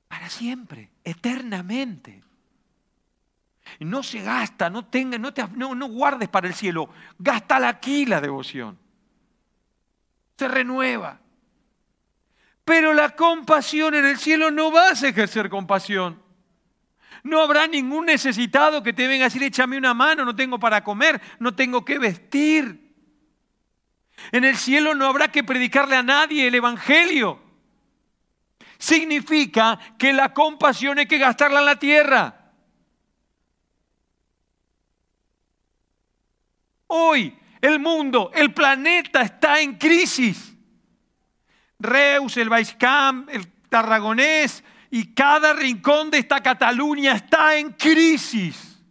para 0.08 0.30
siempre, 0.30 0.89
eternamente. 1.04 2.28
No 3.80 4.04
se 4.04 4.22
gasta, 4.22 4.70
no, 4.70 4.86
tenga, 4.86 5.18
no, 5.18 5.34
te, 5.34 5.48
no, 5.56 5.76
no 5.76 5.88
guardes 5.88 6.30
para 6.30 6.48
el 6.48 6.54
cielo, 6.54 6.90
gasta 7.18 7.68
aquí 7.68 8.06
la 8.06 8.22
devoción. 8.22 8.78
Se 10.38 10.48
renueva. 10.48 11.20
Pero 12.66 12.94
la 12.94 13.16
compasión 13.16 13.96
en 13.96 14.06
el 14.06 14.18
cielo 14.18 14.52
no 14.52 14.72
vas 14.72 15.04
a 15.04 15.08
ejercer 15.08 15.50
compasión. 15.50 16.22
No 17.24 17.42
habrá 17.42 17.68
ningún 17.68 18.06
necesitado 18.06 18.84
que 18.84 18.94
te 18.94 19.08
venga 19.08 19.26
a 19.26 19.28
decir, 19.28 19.44
échame 19.44 19.78
una 19.78 19.94
mano, 19.94 20.24
no 20.24 20.36
tengo 20.36 20.60
para 20.60 20.84
comer, 20.84 21.20
no 21.40 21.54
tengo 21.56 21.84
que 21.84 22.00
vestir. 22.00 22.94
En 24.32 24.44
el 24.46 24.56
cielo 24.56 24.94
no 24.96 25.06
habrá 25.08 25.30
que 25.30 25.44
predicarle 25.44 25.96
a 25.96 26.04
nadie 26.04 26.48
el 26.48 26.56
Evangelio. 26.56 27.42
Significa 28.78 29.78
que 29.98 30.14
la 30.14 30.34
compasión 30.34 31.00
hay 31.00 31.06
que 31.06 31.18
gastarla 31.18 31.60
en 31.60 31.66
la 31.66 31.80
tierra. 31.80 32.38
Hoy 36.91 37.38
el 37.62 37.79
mundo, 37.79 38.31
el 38.34 38.53
planeta 38.53 39.22
está 39.22 39.62
en 39.62 39.77
crisis. 39.77 40.55
Reus, 41.77 42.36
el 42.38 42.50
Baiscamp, 42.50 43.29
el 43.29 43.48
Tarragonés 43.69 44.63
y 44.89 45.13
cada 45.13 45.53
rincón 45.53 46.10
de 46.10 46.17
esta 46.17 46.41
Cataluña 46.41 47.13
está 47.13 47.58
en 47.58 47.74
crisis. 47.74 48.81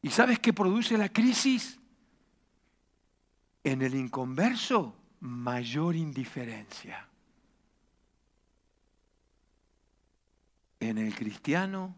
¿Y 0.00 0.10
sabes 0.10 0.38
qué 0.38 0.52
produce 0.52 0.96
la 0.96 1.10
crisis? 1.10 1.78
En 3.62 3.82
el 3.82 3.94
inconverso, 3.94 4.96
mayor 5.20 5.94
indiferencia. 5.94 7.06
En 10.80 10.98
el 10.98 11.14
cristiano, 11.14 11.94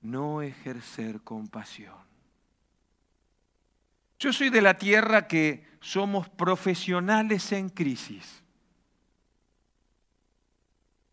no 0.00 0.42
ejercer 0.42 1.20
compasión. 1.20 2.09
Yo 4.20 4.34
soy 4.34 4.50
de 4.50 4.60
la 4.60 4.74
tierra 4.74 5.26
que 5.26 5.64
somos 5.80 6.28
profesionales 6.28 7.52
en 7.52 7.70
crisis. 7.70 8.44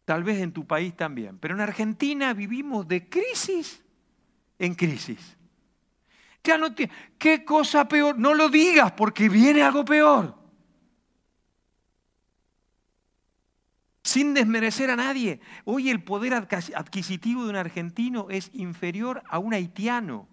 Tal 0.03 0.25
vez 0.25 0.41
en 0.41 0.51
tu 0.51 0.67
país 0.67 0.93
también, 0.93 1.39
pero 1.39 1.55
en 1.55 1.61
Argentina 1.61 2.33
vivimos 2.33 2.85
de 2.85 3.07
crisis 3.07 3.81
en 4.59 4.75
crisis. 4.75 5.37
Ya 6.43 6.57
no 6.57 6.75
te, 6.75 6.89
¿Qué 7.17 7.45
cosa 7.45 7.87
peor? 7.87 8.19
No 8.19 8.33
lo 8.33 8.49
digas 8.49 8.91
porque 8.91 9.29
viene 9.29 9.63
algo 9.63 9.85
peor. 9.85 10.35
Sin 14.03 14.33
desmerecer 14.33 14.89
a 14.89 14.97
nadie. 14.97 15.39
Hoy 15.63 15.89
el 15.89 16.03
poder 16.03 16.33
adquisitivo 16.33 17.45
de 17.45 17.51
un 17.51 17.55
argentino 17.55 18.27
es 18.29 18.49
inferior 18.53 19.23
a 19.29 19.39
un 19.39 19.53
haitiano. 19.53 20.27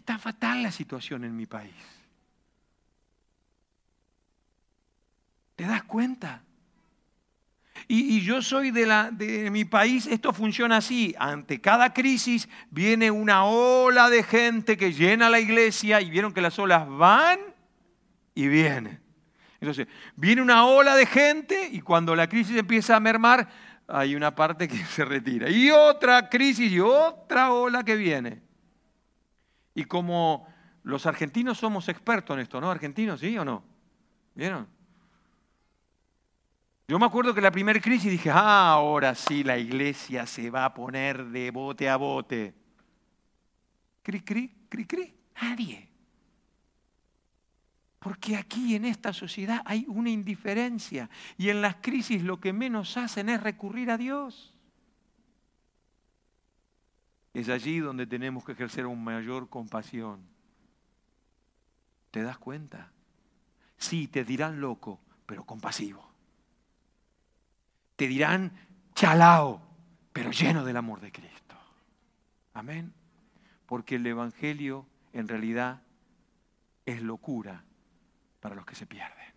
Está 0.00 0.16
fatal 0.18 0.62
la 0.62 0.72
situación 0.72 1.24
en 1.24 1.36
mi 1.36 1.44
país. 1.44 1.74
¿Te 5.56 5.64
das 5.64 5.82
cuenta? 5.82 6.42
Y, 7.86 8.22
yo 8.22 8.40
soy 8.40 8.70
de, 8.70 8.86
la, 8.86 9.10
de 9.10 9.50
mi 9.50 9.66
país, 9.66 10.06
esto 10.06 10.32
funciona 10.32 10.78
así. 10.78 11.14
Ante 11.18 11.60
cada 11.60 11.92
crisis 11.92 12.48
viene 12.70 13.10
una 13.10 13.44
ola 13.44 14.08
de 14.08 14.22
gente 14.22 14.78
que 14.78 14.94
llena 14.94 15.28
la 15.28 15.38
iglesia 15.38 16.00
y 16.00 16.08
vieron 16.08 16.32
que 16.32 16.40
las 16.40 16.58
olas 16.58 16.88
van 16.88 17.38
y 18.34 18.48
vienen. 18.48 19.02
Entonces, 19.60 19.86
viene 20.16 20.40
una 20.40 20.64
ola 20.64 20.96
de 20.96 21.04
gente 21.04 21.68
y 21.70 21.82
cuando 21.82 22.16
la 22.16 22.26
crisis 22.26 22.56
empieza 22.56 22.96
a 22.96 23.00
mermar, 23.00 23.50
hay 23.86 24.14
una 24.14 24.34
parte 24.34 24.66
que 24.66 24.78
se 24.86 25.04
retira. 25.04 25.50
Y 25.50 25.70
otra 25.70 26.30
crisis 26.30 26.72
y 26.72 26.80
otra 26.80 27.52
ola 27.52 27.84
que 27.84 27.96
viene. 27.96 28.49
Y 29.74 29.84
como 29.84 30.46
los 30.82 31.06
argentinos 31.06 31.58
somos 31.58 31.88
expertos 31.88 32.34
en 32.34 32.40
esto, 32.40 32.60
¿no? 32.60 32.70
¿Argentinos 32.70 33.20
sí 33.20 33.36
o 33.38 33.44
no? 33.44 33.62
¿Vieron? 34.34 34.66
Yo 36.88 36.98
me 36.98 37.06
acuerdo 37.06 37.32
que 37.32 37.40
la 37.40 37.52
primera 37.52 37.80
crisis 37.80 38.10
dije, 38.10 38.30
ah, 38.30 38.72
ahora 38.72 39.14
sí 39.14 39.44
la 39.44 39.56
iglesia 39.56 40.26
se 40.26 40.50
va 40.50 40.64
a 40.64 40.74
poner 40.74 41.26
de 41.26 41.50
bote 41.52 41.88
a 41.88 41.96
bote. 41.96 42.52
Cri, 44.02 44.20
cri, 44.22 44.66
cri, 44.68 44.86
cri. 44.86 45.14
Nadie. 45.40 45.88
Porque 48.00 48.34
aquí 48.34 48.74
en 48.74 48.86
esta 48.86 49.12
sociedad 49.12 49.62
hay 49.66 49.84
una 49.86 50.10
indiferencia 50.10 51.08
y 51.36 51.50
en 51.50 51.62
las 51.62 51.76
crisis 51.76 52.22
lo 52.22 52.40
que 52.40 52.52
menos 52.52 52.96
hacen 52.96 53.28
es 53.28 53.42
recurrir 53.42 53.90
a 53.90 53.98
Dios. 53.98 54.49
Es 57.32 57.48
allí 57.48 57.78
donde 57.78 58.06
tenemos 58.06 58.44
que 58.44 58.52
ejercer 58.52 58.86
una 58.86 59.00
mayor 59.00 59.48
compasión. 59.48 60.20
¿Te 62.10 62.22
das 62.22 62.38
cuenta? 62.38 62.90
Sí, 63.76 64.08
te 64.08 64.24
dirán 64.24 64.60
loco, 64.60 65.00
pero 65.26 65.44
compasivo. 65.44 66.10
Te 67.96 68.08
dirán 68.08 68.52
chalao, 68.94 69.62
pero 70.12 70.30
lleno 70.32 70.64
del 70.64 70.76
amor 70.76 71.00
de 71.00 71.12
Cristo. 71.12 71.56
Amén. 72.52 72.92
Porque 73.66 73.96
el 73.96 74.06
Evangelio 74.06 74.86
en 75.12 75.28
realidad 75.28 75.82
es 76.84 77.00
locura 77.02 77.64
para 78.40 78.54
los 78.54 78.66
que 78.66 78.74
se 78.74 78.86
pierden. 78.86 79.34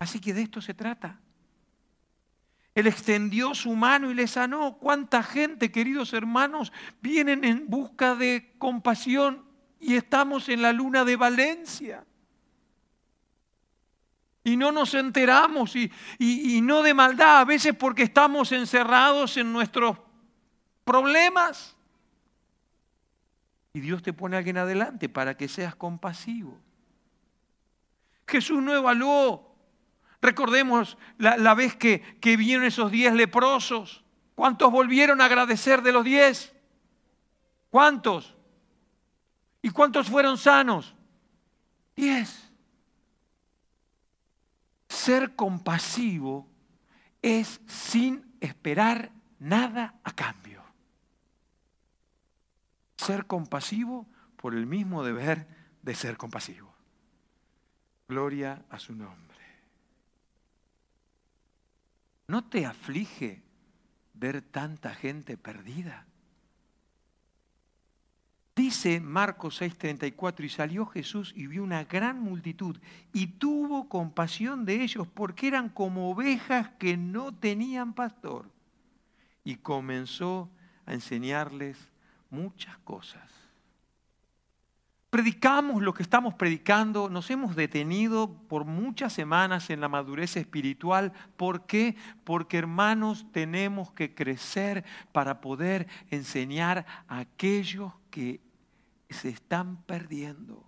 Así 0.00 0.20
que 0.20 0.34
de 0.34 0.42
esto 0.42 0.60
se 0.60 0.74
trata. 0.74 1.20
Él 2.78 2.86
extendió 2.86 3.56
su 3.56 3.74
mano 3.74 4.08
y 4.08 4.14
le 4.14 4.28
sanó. 4.28 4.78
¿Cuánta 4.78 5.24
gente, 5.24 5.72
queridos 5.72 6.12
hermanos, 6.12 6.72
vienen 7.00 7.42
en 7.42 7.68
busca 7.68 8.14
de 8.14 8.54
compasión 8.56 9.44
y 9.80 9.96
estamos 9.96 10.48
en 10.48 10.62
la 10.62 10.72
luna 10.72 11.04
de 11.04 11.16
Valencia? 11.16 12.06
Y 14.44 14.56
no 14.56 14.70
nos 14.70 14.94
enteramos 14.94 15.74
y, 15.74 15.90
y 16.20 16.60
no 16.60 16.84
de 16.84 16.94
maldad, 16.94 17.40
a 17.40 17.44
veces 17.44 17.74
porque 17.74 18.04
estamos 18.04 18.52
encerrados 18.52 19.36
en 19.38 19.52
nuestros 19.52 19.98
problemas. 20.84 21.76
Y 23.72 23.80
Dios 23.80 24.04
te 24.04 24.12
pone 24.12 24.36
a 24.36 24.38
alguien 24.38 24.56
adelante 24.56 25.08
para 25.08 25.36
que 25.36 25.48
seas 25.48 25.74
compasivo. 25.74 26.56
Jesús 28.24 28.62
no 28.62 28.72
evaluó 28.72 29.47
Recordemos 30.20 30.98
la, 31.18 31.54
vez 31.54 31.76
que, 31.76 32.00
que 32.20 32.36
vinieron 32.36 32.64
esos 32.64 32.90
diez 32.90 33.12
leprosos. 33.14 34.04
¿Cuántos 34.34 34.70
volvieron 34.70 35.20
a 35.20 35.26
agradecer 35.26 35.82
de 35.82 35.92
los 35.92 36.04
diez? 36.04 36.54
¿Cuántos? 37.70 38.34
¿Y 39.62 39.70
cuántos 39.70 40.08
fueron 40.08 40.38
sanos? 40.38 40.94
Diez. 41.94 42.50
Ser 44.88 45.34
compasivo 45.34 46.48
es 47.22 47.60
sin 47.66 48.36
esperar 48.40 49.12
nada 49.38 49.94
a 50.02 50.12
cambio. 50.12 50.62
Ser 52.96 53.26
compasivo 53.26 54.06
por 54.36 54.54
el 54.54 54.66
mismo 54.66 55.04
deber 55.04 55.46
de 55.82 55.94
ser 55.94 56.16
compasivo. 56.16 56.74
Gloria 58.08 58.64
a 58.70 58.78
su 58.78 58.94
nombre. 58.94 59.27
¿No 62.28 62.44
te 62.44 62.66
aflige 62.66 63.42
ver 64.12 64.42
tanta 64.42 64.94
gente 64.94 65.38
perdida? 65.38 66.06
Dice 68.54 69.00
Marcos 69.00 69.62
6:34, 69.62 70.44
y 70.44 70.48
salió 70.50 70.84
Jesús 70.84 71.32
y 71.34 71.46
vio 71.46 71.62
una 71.62 71.84
gran 71.84 72.20
multitud 72.20 72.76
y 73.14 73.28
tuvo 73.28 73.88
compasión 73.88 74.66
de 74.66 74.82
ellos 74.82 75.08
porque 75.08 75.48
eran 75.48 75.70
como 75.70 76.10
ovejas 76.10 76.68
que 76.78 76.98
no 76.98 77.34
tenían 77.34 77.94
pastor. 77.94 78.50
Y 79.42 79.56
comenzó 79.56 80.50
a 80.84 80.92
enseñarles 80.92 81.78
muchas 82.30 82.76
cosas 82.78 83.37
predicamos 85.10 85.82
lo 85.82 85.94
que 85.94 86.02
estamos 86.02 86.34
predicando, 86.34 87.08
nos 87.08 87.30
hemos 87.30 87.56
detenido 87.56 88.32
por 88.48 88.64
muchas 88.64 89.12
semanas 89.12 89.70
en 89.70 89.80
la 89.80 89.88
madurez 89.88 90.36
espiritual. 90.36 91.12
¿Por 91.36 91.66
qué? 91.66 91.96
Porque 92.24 92.58
hermanos 92.58 93.26
tenemos 93.32 93.92
que 93.92 94.14
crecer 94.14 94.84
para 95.12 95.40
poder 95.40 95.88
enseñar 96.10 96.84
a 97.08 97.18
aquellos 97.18 97.92
que 98.10 98.40
se 99.08 99.28
están 99.28 99.82
perdiendo. 99.84 100.64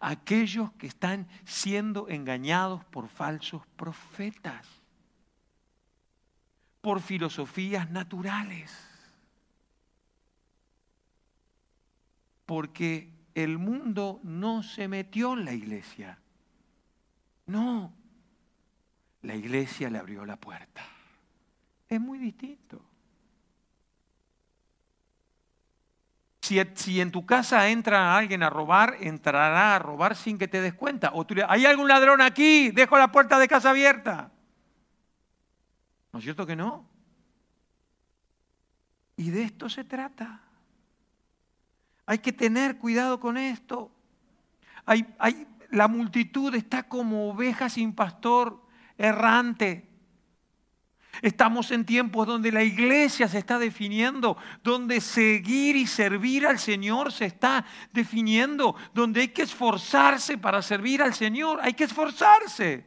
aquellos 0.00 0.70
que 0.72 0.86
están 0.86 1.26
siendo 1.44 2.08
engañados 2.08 2.84
por 2.84 3.08
falsos 3.08 3.66
profetas, 3.76 4.66
por 6.80 7.00
filosofías 7.00 7.90
naturales, 7.90 8.70
porque 12.44 13.11
el 13.34 13.58
mundo 13.58 14.20
no 14.22 14.62
se 14.62 14.88
metió 14.88 15.32
en 15.34 15.44
la 15.44 15.52
iglesia. 15.52 16.18
No, 17.46 17.92
la 19.22 19.34
iglesia 19.34 19.90
le 19.90 19.98
abrió 19.98 20.24
la 20.24 20.36
puerta. 20.36 20.82
Es 21.88 22.00
muy 22.00 22.18
distinto. 22.18 22.82
Si, 26.74 27.00
en 27.00 27.10
tu 27.12 27.24
casa 27.24 27.68
entra 27.68 28.16
alguien 28.16 28.42
a 28.42 28.50
robar, 28.50 28.96
entrará 29.00 29.76
a 29.76 29.78
robar 29.78 30.16
sin 30.16 30.38
que 30.38 30.48
te 30.48 30.60
des 30.60 30.74
cuenta. 30.74 31.12
O 31.14 31.24
tú 31.24 31.34
le, 31.34 31.44
hay 31.48 31.64
algún 31.64 31.88
ladrón 31.88 32.20
aquí, 32.20 32.70
dejo 32.72 32.98
la 32.98 33.12
puerta 33.12 33.38
de 33.38 33.48
casa 33.48 33.70
abierta. 33.70 34.30
¿No 36.12 36.18
es 36.18 36.24
cierto 36.24 36.44
que 36.44 36.56
no? 36.56 36.86
Y 39.16 39.30
de 39.30 39.44
esto 39.44 39.68
se 39.68 39.84
trata. 39.84 40.42
Hay 42.06 42.18
que 42.18 42.32
tener 42.32 42.78
cuidado 42.78 43.20
con 43.20 43.36
esto. 43.36 43.90
Hay, 44.84 45.06
hay, 45.18 45.46
la 45.70 45.88
multitud 45.88 46.54
está 46.54 46.84
como 46.84 47.30
oveja 47.30 47.68
sin 47.68 47.94
pastor, 47.94 48.62
errante. 48.98 49.88
Estamos 51.20 51.70
en 51.70 51.84
tiempos 51.84 52.26
donde 52.26 52.50
la 52.50 52.62
iglesia 52.62 53.28
se 53.28 53.38
está 53.38 53.58
definiendo, 53.58 54.36
donde 54.62 55.00
seguir 55.00 55.76
y 55.76 55.86
servir 55.86 56.46
al 56.46 56.58
Señor 56.58 57.12
se 57.12 57.26
está 57.26 57.66
definiendo, 57.92 58.74
donde 58.94 59.20
hay 59.20 59.28
que 59.28 59.42
esforzarse 59.42 60.38
para 60.38 60.62
servir 60.62 61.02
al 61.02 61.12
Señor, 61.12 61.60
hay 61.62 61.74
que 61.74 61.84
esforzarse. 61.84 62.86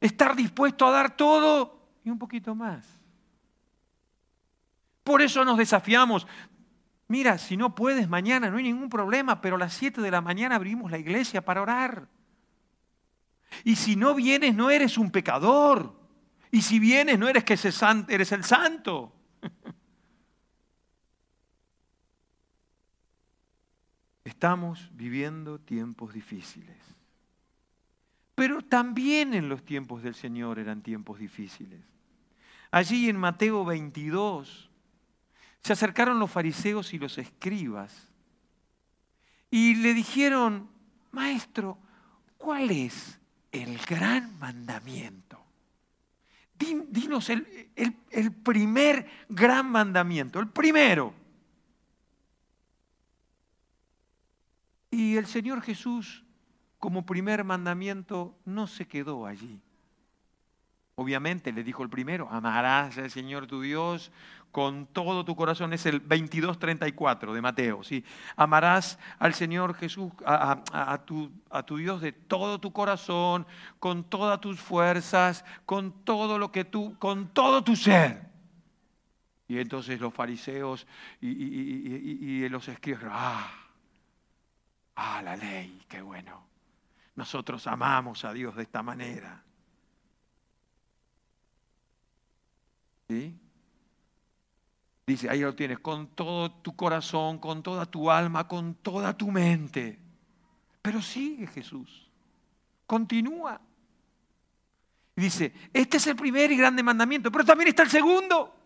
Estar 0.00 0.34
dispuesto 0.34 0.86
a 0.86 0.90
dar 0.90 1.16
todo 1.16 1.90
y 2.02 2.10
un 2.10 2.18
poquito 2.18 2.54
más. 2.54 3.01
Por 5.12 5.20
eso 5.20 5.44
nos 5.44 5.58
desafiamos. 5.58 6.26
Mira, 7.06 7.36
si 7.36 7.58
no 7.58 7.74
puedes 7.74 8.08
mañana, 8.08 8.48
no 8.48 8.56
hay 8.56 8.62
ningún 8.62 8.88
problema, 8.88 9.42
pero 9.42 9.56
a 9.56 9.58
las 9.58 9.74
7 9.74 10.00
de 10.00 10.10
la 10.10 10.22
mañana 10.22 10.56
abrimos 10.56 10.90
la 10.90 10.96
iglesia 10.96 11.44
para 11.44 11.60
orar. 11.60 12.08
Y 13.62 13.76
si 13.76 13.94
no 13.94 14.14
vienes, 14.14 14.54
no 14.54 14.70
eres 14.70 14.96
un 14.96 15.10
pecador. 15.10 15.94
Y 16.50 16.62
si 16.62 16.78
vienes, 16.78 17.18
no 17.18 17.28
eres 17.28 17.44
que 17.44 17.58
eres 18.08 18.32
el 18.32 18.42
santo. 18.42 19.14
Estamos 24.24 24.88
viviendo 24.94 25.58
tiempos 25.58 26.14
difíciles. 26.14 26.78
Pero 28.34 28.62
también 28.62 29.34
en 29.34 29.50
los 29.50 29.62
tiempos 29.62 30.02
del 30.02 30.14
Señor 30.14 30.58
eran 30.58 30.80
tiempos 30.80 31.18
difíciles. 31.18 31.82
Allí 32.70 33.10
en 33.10 33.18
Mateo 33.18 33.66
22 33.66 34.71
se 35.62 35.72
acercaron 35.72 36.18
los 36.18 36.30
fariseos 36.30 36.92
y 36.92 36.98
los 36.98 37.18
escribas 37.18 38.08
y 39.50 39.74
le 39.76 39.94
dijeron, 39.94 40.68
maestro, 41.10 41.78
¿cuál 42.38 42.70
es 42.70 43.20
el 43.52 43.76
gran 43.78 44.38
mandamiento. 44.38 45.38
Dinos 46.58 47.28
el, 47.28 47.70
el, 48.10 48.32
primer 48.32 49.06
gran 49.28 49.70
mandamiento, 49.70 50.40
el 50.40 50.48
primero. 50.48 51.12
Y 54.90 55.16
el 55.16 55.26
Señor 55.26 55.60
Jesús, 55.62 56.24
como 56.78 57.04
primer 57.04 57.44
mandamiento, 57.44 58.38
no 58.44 58.66
se 58.66 58.86
quedó 58.86 59.26
allí. 59.26 59.60
Obviamente 61.02 61.50
le 61.50 61.64
dijo 61.64 61.82
el 61.82 61.90
primero, 61.90 62.28
amarás 62.30 62.96
al 62.96 63.10
Señor 63.10 63.48
tu 63.48 63.60
Dios 63.60 64.12
con 64.52 64.86
todo 64.86 65.24
tu 65.24 65.34
corazón. 65.34 65.72
Es 65.72 65.84
el 65.84 66.00
22.34 66.00 67.32
de 67.32 67.40
Mateo. 67.40 67.82
¿sí? 67.82 68.04
Amarás 68.36 69.00
al 69.18 69.34
Señor 69.34 69.74
Jesús, 69.74 70.12
a, 70.24 71.02
tu, 71.04 71.28
a 71.50 71.64
tu 71.64 71.76
Dios 71.76 72.00
de 72.00 72.12
todo 72.12 72.60
tu 72.60 72.72
corazón, 72.72 73.48
con 73.80 74.04
todas 74.04 74.40
tus 74.40 74.60
fuerzas, 74.60 75.44
con 75.66 76.04
todo 76.04 76.38
lo 76.38 76.52
que 76.52 76.64
tú, 76.64 76.96
con 77.00 77.30
todo 77.30 77.64
tu 77.64 77.74
ser. 77.74 78.30
Y 79.48 79.58
entonces 79.58 80.00
los 80.00 80.14
fariseos 80.14 80.86
y, 81.20 81.28
y 81.28 82.48
los 82.48 82.68
escribas, 82.68 83.02
ah, 83.10 83.50
ah, 84.94 85.20
la 85.20 85.36
ley, 85.36 85.82
qué 85.88 86.00
bueno. 86.00 86.46
Nosotros 87.16 87.66
amamos 87.66 88.24
a 88.24 88.32
Dios 88.32 88.54
de 88.54 88.62
esta 88.62 88.84
manera. 88.84 89.42
Dice, 95.06 95.28
ahí 95.28 95.40
lo 95.40 95.54
tienes, 95.54 95.78
con 95.80 96.08
todo 96.08 96.50
tu 96.50 96.76
corazón, 96.76 97.38
con 97.38 97.62
toda 97.62 97.86
tu 97.86 98.10
alma, 98.10 98.46
con 98.46 98.74
toda 98.76 99.16
tu 99.16 99.30
mente. 99.30 99.98
Pero 100.80 101.02
sigue 101.02 101.46
Jesús, 101.46 102.10
continúa. 102.86 103.60
Y 105.16 105.20
dice, 105.20 105.52
este 105.72 105.96
es 105.96 106.06
el 106.06 106.16
primer 106.16 106.50
y 106.52 106.56
grande 106.56 106.82
mandamiento, 106.82 107.30
pero 107.30 107.44
también 107.44 107.68
está 107.68 107.82
el 107.82 107.90
segundo. 107.90 108.56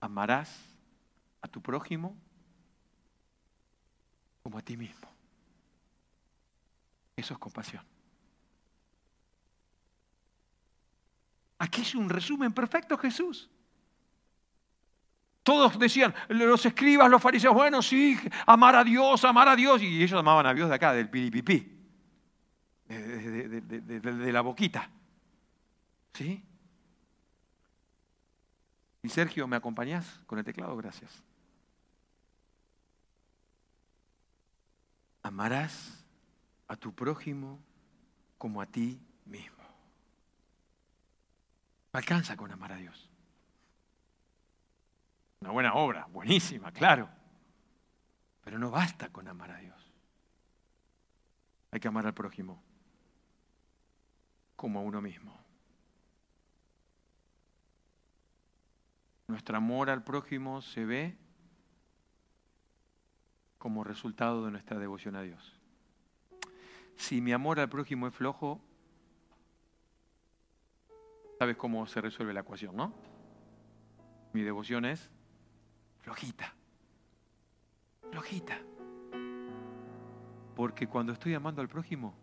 Amarás 0.00 0.58
a 1.40 1.48
tu 1.48 1.60
prójimo 1.60 2.16
como 4.42 4.58
a 4.58 4.62
ti 4.62 4.76
mismo. 4.76 5.08
Eso 7.16 7.34
es 7.34 7.38
compasión. 7.38 7.84
Aquí 11.58 11.82
es 11.82 11.94
un 11.94 12.08
resumen 12.08 12.52
perfecto 12.52 12.96
Jesús. 12.96 13.50
Todos 15.42 15.78
decían, 15.78 16.14
los 16.28 16.64
escribas, 16.66 17.10
los 17.10 17.22
fariseos, 17.22 17.54
bueno, 17.54 17.82
sí, 17.82 18.18
amar 18.46 18.76
a 18.76 18.84
Dios, 18.84 19.24
amar 19.24 19.48
a 19.48 19.56
Dios. 19.56 19.82
Y 19.82 20.02
ellos 20.02 20.18
amaban 20.18 20.46
a 20.46 20.54
Dios 20.54 20.68
de 20.68 20.74
acá, 20.74 20.92
del 20.92 21.08
piripipí, 21.08 21.74
de, 22.86 24.32
la 24.32 24.42
boquita. 24.42 24.90
¿Sí? 26.12 26.44
Y 29.02 29.08
Sergio, 29.08 29.46
¿me 29.46 29.56
acompañás 29.56 30.20
con 30.26 30.38
el 30.38 30.44
teclado? 30.44 30.76
Gracias. 30.76 31.24
Amarás 35.22 36.04
a 36.68 36.76
tu 36.76 36.92
prójimo 36.94 37.58
como 38.36 38.60
a 38.60 38.66
ti 38.66 39.00
mismo 39.24 39.57
alcanza 41.92 42.36
con 42.36 42.50
amar 42.52 42.72
a 42.72 42.76
Dios. 42.76 43.10
Una 45.40 45.50
buena 45.50 45.74
obra, 45.74 46.06
buenísima, 46.06 46.72
claro. 46.72 47.08
Pero 48.42 48.58
no 48.58 48.70
basta 48.70 49.10
con 49.10 49.28
amar 49.28 49.50
a 49.50 49.58
Dios. 49.58 49.92
Hay 51.70 51.80
que 51.80 51.88
amar 51.88 52.06
al 52.06 52.14
prójimo 52.14 52.62
como 54.56 54.80
a 54.80 54.82
uno 54.82 55.00
mismo. 55.00 55.38
Nuestro 59.28 59.56
amor 59.56 59.90
al 59.90 60.02
prójimo 60.02 60.62
se 60.62 60.84
ve 60.84 61.16
como 63.58 63.84
resultado 63.84 64.44
de 64.44 64.50
nuestra 64.50 64.78
devoción 64.78 65.14
a 65.16 65.22
Dios. 65.22 65.54
Si 66.96 67.20
mi 67.20 67.32
amor 67.32 67.60
al 67.60 67.68
prójimo 67.68 68.08
es 68.08 68.14
flojo, 68.14 68.60
Sabes 71.38 71.56
cómo 71.56 71.86
se 71.86 72.00
resuelve 72.00 72.34
la 72.34 72.40
ecuación, 72.40 72.74
¿no? 72.74 72.92
Mi 74.32 74.42
devoción 74.42 74.84
es 74.84 75.08
flojita. 76.00 76.52
Flojita. 78.10 78.58
Porque 80.56 80.88
cuando 80.88 81.12
estoy 81.12 81.34
amando 81.34 81.62
al 81.62 81.68
prójimo, 81.68 82.14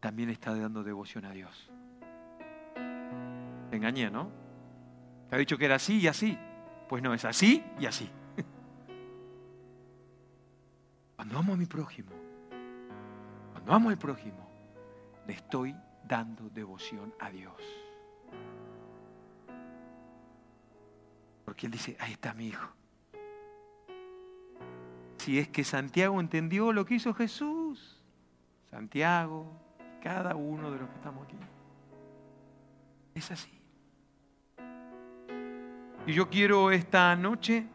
también 0.00 0.28
está 0.28 0.54
dando 0.54 0.82
devoción 0.82 1.24
a 1.24 1.30
Dios. 1.30 1.70
Te 3.70 3.76
engañé, 3.76 4.10
¿no? 4.10 4.30
Te 5.30 5.36
ha 5.36 5.38
dicho 5.38 5.56
que 5.56 5.64
era 5.64 5.76
así 5.76 6.00
y 6.00 6.08
así. 6.08 6.36
Pues 6.90 7.02
no, 7.02 7.14
es 7.14 7.24
así 7.24 7.64
y 7.78 7.86
así. 7.86 8.10
Cuando 11.16 11.38
amo 11.38 11.54
a 11.54 11.56
mi 11.56 11.64
prójimo, 11.64 12.10
cuando 13.52 13.72
amo 13.72 13.88
al 13.88 13.96
prójimo, 13.96 14.46
le 15.26 15.34
estoy 15.34 15.74
dando 16.06 16.48
devoción 16.50 17.14
a 17.18 17.30
Dios. 17.30 17.54
Porque 21.44 21.66
Él 21.66 21.72
dice, 21.72 21.96
ahí 22.00 22.12
está 22.12 22.34
mi 22.34 22.48
hijo. 22.48 22.68
Si 25.18 25.38
es 25.38 25.48
que 25.48 25.64
Santiago 25.64 26.20
entendió 26.20 26.72
lo 26.72 26.84
que 26.84 26.94
hizo 26.94 27.14
Jesús, 27.14 28.00
Santiago, 28.70 29.46
cada 30.02 30.34
uno 30.34 30.70
de 30.70 30.78
los 30.78 30.88
que 30.88 30.96
estamos 30.96 31.24
aquí, 31.26 31.36
es 33.14 33.30
así. 33.30 33.52
Y 36.06 36.12
yo 36.12 36.28
quiero 36.28 36.72
esta 36.72 37.14
noche 37.14 37.66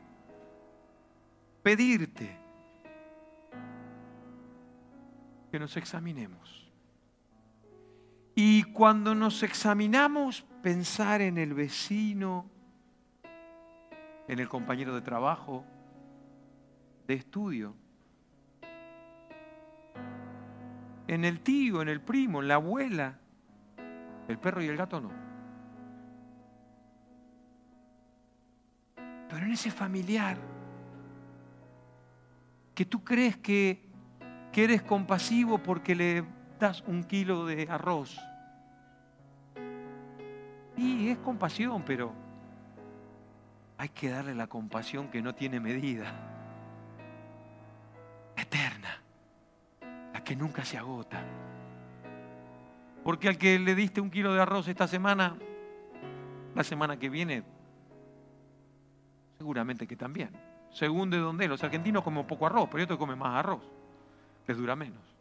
pedirte 1.64 2.38
que 5.52 5.60
nos 5.60 5.78
examinemos. 5.78 6.67
Y 8.40 8.62
cuando 8.66 9.16
nos 9.16 9.42
examinamos, 9.42 10.46
pensar 10.62 11.22
en 11.22 11.40
el 11.40 11.56
vecino, 11.56 12.46
en 14.28 14.38
el 14.38 14.48
compañero 14.48 14.94
de 14.94 15.02
trabajo, 15.02 15.66
de 17.08 17.16
estudio, 17.16 17.74
en 21.08 21.26
el 21.26 21.40
tío, 21.40 21.82
en 21.82 21.90
el 21.90 22.00
primo, 22.00 22.44
en 22.44 22.48
la 22.48 22.54
abuela, 22.54 23.18
el 24.28 24.38
perro 24.38 24.62
y 24.62 24.68
el 24.68 24.78
gato 24.78 25.02
no. 25.02 25.10
Pero 29.30 29.48
en 29.48 29.52
ese 29.52 29.72
familiar 29.72 30.38
que 32.76 32.86
tú 32.86 33.04
crees 33.04 33.36
que, 33.36 33.90
que 34.52 34.66
eres 34.66 34.84
compasivo 34.84 35.58
porque 35.58 35.96
le 35.96 36.37
das 36.60 36.84
un 36.88 37.04
kilo 37.04 37.46
de 37.46 37.68
arroz. 37.70 38.18
Y 40.76 41.10
es 41.10 41.18
compasión, 41.20 41.84
pero 41.84 42.14
hay 43.78 43.90
que 43.90 44.10
darle 44.10 44.36
la 44.36 44.48
compasión 44.48 45.10
que 45.10 45.22
no 45.22 45.34
tiene 45.34 45.60
medida. 45.60 46.14
Eterna. 48.36 49.02
La 50.14 50.24
que 50.24 50.36
nunca 50.36 50.64
se 50.64 50.78
agota. 50.78 51.24
Porque 53.04 53.28
al 53.28 53.38
que 53.38 53.58
le 53.58 53.74
diste 53.74 54.02
un 54.02 54.12
kilo 54.12 54.34
de 54.34 54.42
arroz 54.42 54.68
esta 54.68 54.88
semana, 54.88 55.36
la 56.54 56.64
semana 56.64 56.98
que 56.98 57.10
viene, 57.10 57.44
seguramente 59.38 59.88
que 59.88 59.96
también. 59.96 60.32
Según 60.72 61.10
de 61.10 61.18
dónde, 61.18 61.48
los 61.48 61.64
argentinos 61.64 62.04
comen 62.04 62.28
poco 62.28 62.46
arroz, 62.46 62.68
pero 62.72 62.84
otros 62.84 63.00
comen 63.00 63.18
más 63.18 63.36
arroz. 63.36 63.64
Les 64.46 64.58
dura 64.58 64.76
menos. 64.76 65.17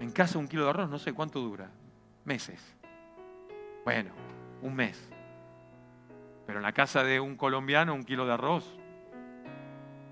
En 0.00 0.10
casa 0.12 0.38
un 0.38 0.48
kilo 0.48 0.64
de 0.64 0.70
arroz 0.70 0.90
no 0.90 0.98
sé 0.98 1.12
cuánto 1.12 1.40
dura. 1.40 1.70
Meses. 2.24 2.60
Bueno, 3.84 4.10
un 4.62 4.74
mes. 4.74 5.08
Pero 6.46 6.58
en 6.58 6.62
la 6.62 6.72
casa 6.72 7.02
de 7.02 7.20
un 7.20 7.36
colombiano 7.36 7.94
un 7.94 8.04
kilo 8.04 8.26
de 8.26 8.32
arroz. 8.32 8.78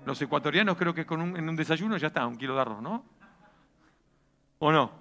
Los 0.05 0.21
ecuatorianos 0.21 0.77
creo 0.77 0.93
que 0.93 1.05
con 1.05 1.35
en 1.35 1.49
un 1.49 1.55
desayuno 1.55 1.97
ya 1.97 2.07
está, 2.07 2.27
un 2.27 2.37
kilo 2.37 2.55
de 2.55 2.61
arroz, 2.61 2.81
¿no? 2.81 3.03
¿O 4.59 4.71
no? 4.71 4.91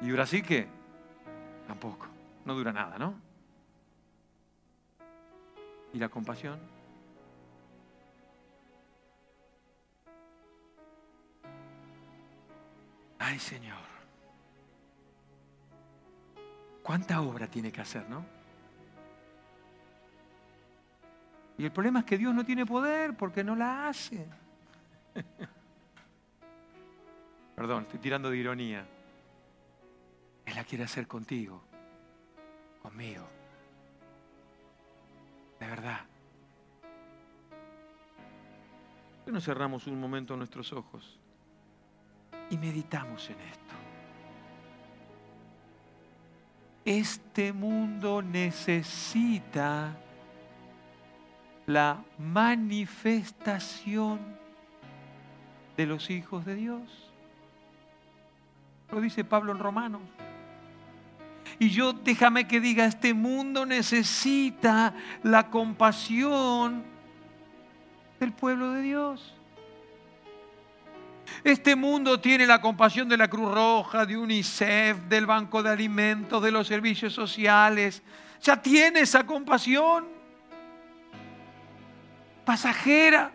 ¿Y 0.00 0.10
Brasil 0.10 0.42
qué? 0.42 0.68
Tampoco. 1.66 2.06
No 2.44 2.54
dura 2.54 2.72
nada, 2.72 2.98
¿no? 2.98 3.14
¿Y 5.92 5.98
la 5.98 6.08
compasión? 6.08 6.73
Ay, 13.26 13.38
Señor. 13.38 13.78
¿Cuánta 16.82 17.22
obra 17.22 17.46
tiene 17.46 17.72
que 17.72 17.80
hacer, 17.80 18.06
no? 18.06 18.22
Y 21.56 21.64
el 21.64 21.72
problema 21.72 22.00
es 22.00 22.04
que 22.04 22.18
Dios 22.18 22.34
no 22.34 22.44
tiene 22.44 22.66
poder 22.66 23.16
porque 23.16 23.42
no 23.42 23.56
la 23.56 23.88
hace. 23.88 24.28
Perdón, 27.56 27.84
estoy 27.84 28.00
tirando 28.00 28.28
de 28.28 28.36
ironía. 28.36 28.86
Él 30.44 30.54
la 30.54 30.64
quiere 30.64 30.84
hacer 30.84 31.06
contigo, 31.06 31.64
conmigo. 32.82 33.26
De 35.60 35.66
verdad. 35.66 36.00
¿Por 39.16 39.24
qué 39.24 39.32
no 39.32 39.40
cerramos 39.40 39.86
un 39.86 39.98
momento 39.98 40.36
nuestros 40.36 40.74
ojos 40.74 41.18
y 42.54 42.58
meditamos 42.58 43.28
en 43.28 43.40
esto? 43.40 43.74
Este 46.84 47.52
mundo 47.52 48.22
necesita 48.22 49.96
la 51.66 52.04
manifestación 52.18 54.20
de 55.76 55.86
los 55.86 56.10
hijos 56.10 56.44
de 56.44 56.54
Dios. 56.54 57.10
Lo 58.92 59.00
dice 59.00 59.24
Pablo 59.24 59.50
en 59.52 59.58
Romanos. 59.58 60.02
Y 61.58 61.70
yo 61.70 61.92
déjame 61.92 62.46
que 62.46 62.60
diga, 62.60 62.84
este 62.84 63.14
mundo 63.14 63.66
necesita 63.66 64.94
la 65.22 65.50
compasión 65.50 66.84
del 68.20 68.32
pueblo 68.32 68.70
de 68.72 68.82
Dios. 68.82 69.34
Este 71.42 71.74
mundo 71.74 72.20
tiene 72.20 72.46
la 72.46 72.60
compasión 72.60 73.08
de 73.08 73.16
la 73.16 73.28
Cruz 73.28 73.52
Roja, 73.52 74.06
de 74.06 74.16
UNICEF, 74.16 74.98
del 75.08 75.26
Banco 75.26 75.62
de 75.62 75.70
Alimentos, 75.70 76.42
de 76.42 76.50
los 76.50 76.66
servicios 76.66 77.12
sociales. 77.12 78.02
Ya 78.42 78.60
tiene 78.60 79.00
esa 79.00 79.24
compasión 79.26 80.06
pasajera, 82.44 83.32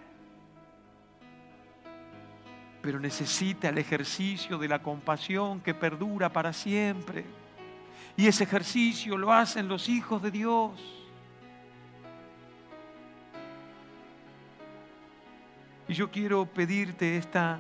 pero 2.82 3.00
necesita 3.00 3.70
el 3.70 3.78
ejercicio 3.78 4.58
de 4.58 4.68
la 4.68 4.82
compasión 4.82 5.60
que 5.62 5.74
perdura 5.74 6.32
para 6.32 6.54
siempre. 6.54 7.26
Y 8.16 8.28
ese 8.28 8.44
ejercicio 8.44 9.18
lo 9.18 9.34
hacen 9.34 9.68
los 9.68 9.90
hijos 9.90 10.22
de 10.22 10.32
Dios. 10.32 11.00
Y 15.88 15.94
yo 15.94 16.12
quiero 16.12 16.46
pedirte 16.46 17.18
esta 17.18 17.60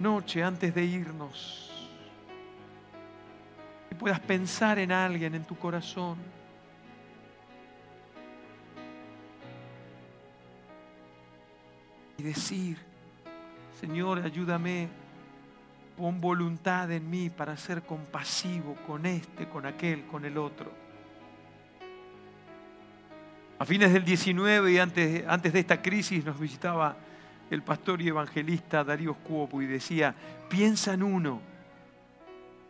noche 0.00 0.42
antes 0.42 0.74
de 0.74 0.84
irnos, 0.84 1.88
que 3.88 3.94
puedas 3.94 4.20
pensar 4.20 4.78
en 4.78 4.92
alguien 4.92 5.34
en 5.34 5.44
tu 5.44 5.56
corazón. 5.56 6.18
Y 12.18 12.22
decir, 12.22 12.78
Señor, 13.80 14.18
ayúdame, 14.18 14.88
pon 15.96 16.20
voluntad 16.20 16.90
en 16.90 17.08
mí 17.08 17.30
para 17.30 17.56
ser 17.56 17.82
compasivo 17.82 18.74
con 18.86 19.06
este, 19.06 19.48
con 19.48 19.66
aquel, 19.66 20.04
con 20.06 20.24
el 20.24 20.36
otro. 20.36 20.72
A 23.58 23.64
fines 23.64 23.92
del 23.92 24.04
19 24.04 24.72
y 24.72 24.78
antes, 24.78 25.24
antes 25.26 25.52
de 25.52 25.60
esta 25.60 25.82
crisis 25.82 26.24
nos 26.24 26.38
visitaba 26.38 26.96
el 27.50 27.62
pastor 27.62 28.02
y 28.02 28.08
evangelista 28.08 28.84
Darío 28.84 29.14
Cuopo 29.14 29.62
y 29.62 29.66
decía, 29.66 30.14
piensa 30.48 30.94
en 30.94 31.02
uno, 31.02 31.40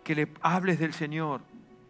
que 0.04 0.14
le 0.14 0.28
hables 0.40 0.78
del 0.78 0.94
Señor 0.94 1.42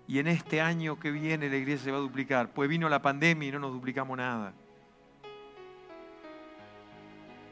y 0.09 0.19
en 0.19 0.27
este 0.27 0.61
año 0.61 0.99
que 0.99 1.11
viene 1.11 1.49
la 1.49 1.57
iglesia 1.57 1.85
se 1.85 1.91
va 1.93 1.99
a 1.99 2.01
duplicar, 2.01 2.51
pues 2.51 2.69
vino 2.69 2.89
la 2.89 3.01
pandemia 3.01 3.49
y 3.49 3.53
no 3.53 3.59
nos 3.59 3.73
duplicamos 3.73 4.17
nada. 4.17 4.53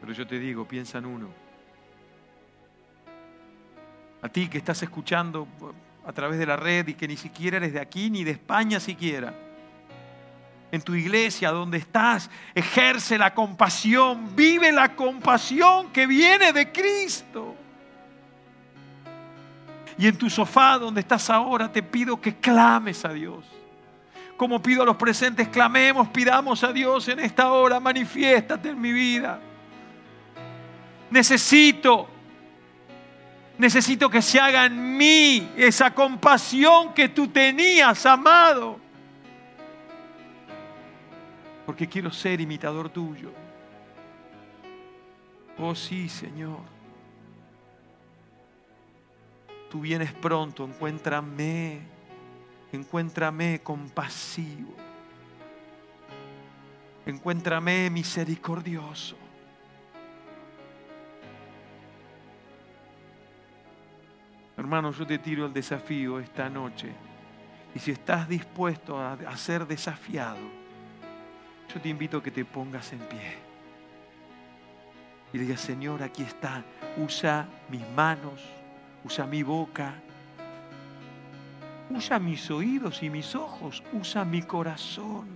Pero 0.00 0.12
yo 0.12 0.26
te 0.26 0.38
digo, 0.38 0.66
piensa 0.66 0.98
en 0.98 1.06
uno. 1.06 1.28
A 4.22 4.28
ti 4.28 4.48
que 4.48 4.58
estás 4.58 4.82
escuchando 4.82 5.46
a 6.04 6.12
través 6.12 6.38
de 6.38 6.46
la 6.46 6.56
red 6.56 6.88
y 6.88 6.94
que 6.94 7.06
ni 7.06 7.16
siquiera 7.16 7.58
eres 7.58 7.72
de 7.72 7.80
aquí 7.80 8.10
ni 8.10 8.24
de 8.24 8.32
España 8.32 8.80
siquiera. 8.80 9.45
En 10.72 10.82
tu 10.82 10.94
iglesia, 10.94 11.50
donde 11.50 11.78
estás, 11.78 12.28
ejerce 12.54 13.16
la 13.16 13.32
compasión, 13.34 14.34
vive 14.34 14.72
la 14.72 14.94
compasión 14.96 15.92
que 15.92 16.06
viene 16.06 16.52
de 16.52 16.72
Cristo. 16.72 17.54
Y 19.98 20.06
en 20.06 20.16
tu 20.16 20.28
sofá 20.28 20.78
donde 20.78 21.00
estás 21.00 21.30
ahora, 21.30 21.70
te 21.70 21.82
pido 21.82 22.20
que 22.20 22.36
clames 22.36 23.04
a 23.04 23.12
Dios. 23.12 23.44
Como 24.36 24.60
pido 24.60 24.82
a 24.82 24.84
los 24.84 24.96
presentes, 24.96 25.48
clamemos, 25.48 26.08
pidamos 26.08 26.62
a 26.62 26.72
Dios 26.72 27.08
en 27.08 27.20
esta 27.20 27.50
hora, 27.52 27.80
manifiéstate 27.80 28.70
en 28.70 28.80
mi 28.80 28.92
vida. 28.92 29.40
Necesito, 31.10 32.06
necesito 33.56 34.10
que 34.10 34.20
se 34.20 34.38
haga 34.38 34.66
en 34.66 34.96
mí 34.96 35.48
esa 35.56 35.94
compasión 35.94 36.92
que 36.92 37.08
tú 37.08 37.28
tenías, 37.28 38.04
amado. 38.04 38.85
Porque 41.66 41.88
quiero 41.88 42.10
ser 42.12 42.40
imitador 42.40 42.88
tuyo. 42.88 43.32
Oh 45.58 45.74
sí, 45.74 46.08
Señor. 46.08 46.60
Tú 49.68 49.80
vienes 49.80 50.12
pronto, 50.12 50.64
encuéntrame, 50.64 51.80
encuéntrame 52.72 53.60
compasivo. 53.62 54.74
Encuéntrame 57.04 57.90
misericordioso. 57.90 59.16
Hermano, 64.56 64.92
yo 64.92 65.06
te 65.06 65.18
tiro 65.18 65.46
el 65.46 65.52
desafío 65.52 66.18
esta 66.18 66.48
noche 66.48 66.90
Y 67.74 67.78
si 67.78 67.90
estás 67.90 68.26
dispuesto 68.26 68.98
a, 68.98 69.12
a 69.12 69.36
ser 69.36 69.66
desafiado, 69.66 70.65
yo 71.72 71.80
te 71.80 71.88
invito 71.88 72.18
a 72.18 72.22
que 72.22 72.30
te 72.30 72.44
pongas 72.44 72.92
en 72.92 73.00
pie. 73.00 73.36
Y 75.32 75.38
digas, 75.38 75.60
Señor, 75.60 76.02
aquí 76.02 76.22
está, 76.22 76.64
usa 76.96 77.46
mis 77.68 77.86
manos, 77.90 78.42
usa 79.04 79.26
mi 79.26 79.42
boca, 79.42 79.94
usa 81.90 82.18
mis 82.18 82.50
oídos 82.50 83.02
y 83.02 83.10
mis 83.10 83.34
ojos, 83.34 83.82
usa 83.92 84.24
mi 84.24 84.42
corazón. 84.42 85.26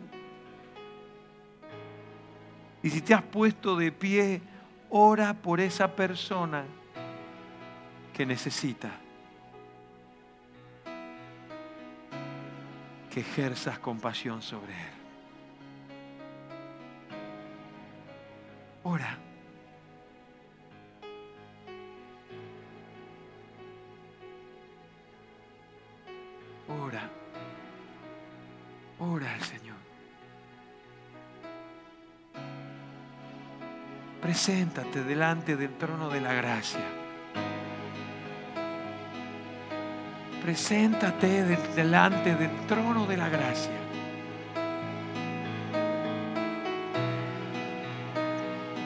Y 2.82 2.90
si 2.90 3.02
te 3.02 3.12
has 3.12 3.22
puesto 3.22 3.76
de 3.76 3.92
pie, 3.92 4.40
ora 4.88 5.34
por 5.34 5.60
esa 5.60 5.94
persona 5.94 6.64
que 8.14 8.24
necesita 8.24 8.90
que 13.10 13.20
ejerzas 13.20 13.78
compasión 13.78 14.40
sobre 14.40 14.72
él. 14.72 14.99
Ora. 18.82 19.18
Ora. 26.68 27.10
Ora 29.00 29.34
al 29.34 29.42
Señor. 29.42 29.76
Preséntate 34.22 35.02
delante 35.04 35.56
del 35.56 35.76
trono 35.76 36.08
de 36.08 36.20
la 36.20 36.32
gracia. 36.32 36.80
Preséntate 40.42 41.44
delante 41.76 42.34
del 42.34 42.66
trono 42.66 43.06
de 43.06 43.16
la 43.16 43.28
gracia. 43.28 43.89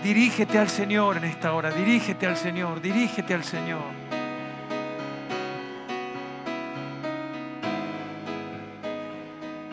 Dirígete 0.04 0.58
al 0.58 0.68
Señor 0.68 1.16
en 1.16 1.24
esta 1.24 1.54
hora, 1.54 1.70
dirígete 1.70 2.26
al 2.26 2.36
Señor, 2.36 2.82
dirígete 2.82 3.32
al 3.32 3.42
Señor. 3.42 3.80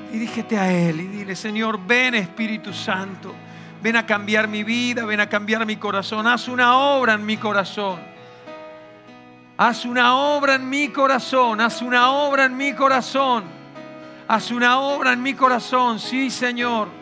Dirígete 0.10 0.58
a 0.58 0.72
Él 0.72 1.02
y 1.02 1.08
dile, 1.08 1.36
Señor, 1.36 1.86
ven 1.86 2.16
Espíritu 2.16 2.72
Santo, 2.72 3.36
ven 3.84 3.98
a 3.98 4.06
cambiar 4.06 4.48
mi 4.48 4.64
vida, 4.64 5.04
ven 5.04 5.20
a 5.20 5.28
cambiar 5.28 5.66
mi 5.66 5.76
corazón, 5.76 6.26
haz 6.26 6.48
una 6.48 6.78
obra 6.78 7.16
en 7.16 7.26
mi 7.26 7.36
corazón. 7.36 8.00
Haz 9.58 9.84
una 9.84 10.16
obra 10.16 10.56
en 10.56 10.70
mi 10.70 10.88
corazón, 10.88 11.60
haz 11.60 11.82
una 11.82 12.10
obra 12.10 12.46
en 12.46 12.56
mi 12.56 12.72
corazón, 12.72 13.44
haz 14.30 14.50
una 14.50 14.80
obra 14.80 15.12
en 15.12 15.22
mi 15.22 15.34
corazón, 15.34 16.00
sí 16.00 16.30
Señor. 16.30 17.01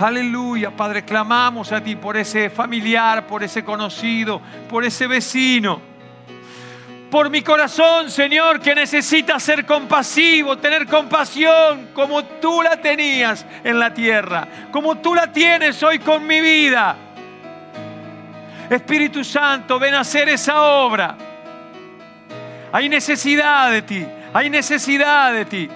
Aleluya, 0.00 0.70
Padre, 0.70 1.04
clamamos 1.04 1.72
a 1.72 1.82
ti 1.82 1.96
por 1.96 2.16
ese 2.16 2.50
familiar, 2.50 3.26
por 3.26 3.42
ese 3.42 3.64
conocido, 3.64 4.40
por 4.68 4.84
ese 4.84 5.08
vecino. 5.08 5.80
Por 7.10 7.30
mi 7.30 7.42
corazón, 7.42 8.08
Señor, 8.08 8.60
que 8.60 8.76
necesita 8.76 9.40
ser 9.40 9.66
compasivo, 9.66 10.56
tener 10.58 10.86
compasión 10.86 11.88
como 11.94 12.22
tú 12.24 12.62
la 12.62 12.76
tenías 12.80 13.44
en 13.64 13.80
la 13.80 13.92
tierra, 13.92 14.46
como 14.70 14.98
tú 14.98 15.16
la 15.16 15.32
tienes 15.32 15.82
hoy 15.82 15.98
con 15.98 16.24
mi 16.24 16.40
vida. 16.40 16.94
Espíritu 18.70 19.24
Santo, 19.24 19.80
ven 19.80 19.94
a 19.94 20.00
hacer 20.00 20.28
esa 20.28 20.62
obra. 20.62 21.16
Hay 22.70 22.88
necesidad 22.88 23.72
de 23.72 23.82
ti, 23.82 24.06
hay 24.32 24.48
necesidad 24.48 25.32
de 25.32 25.44
ti. 25.44 25.68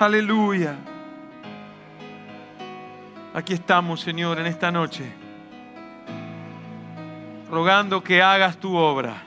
Aleluya. 0.00 0.76
Aquí 3.34 3.52
estamos, 3.52 4.00
Señor, 4.00 4.38
en 4.38 4.46
esta 4.46 4.70
noche, 4.70 5.12
rogando 7.50 8.00
que 8.00 8.22
hagas 8.22 8.58
tu 8.58 8.76
obra. 8.76 9.24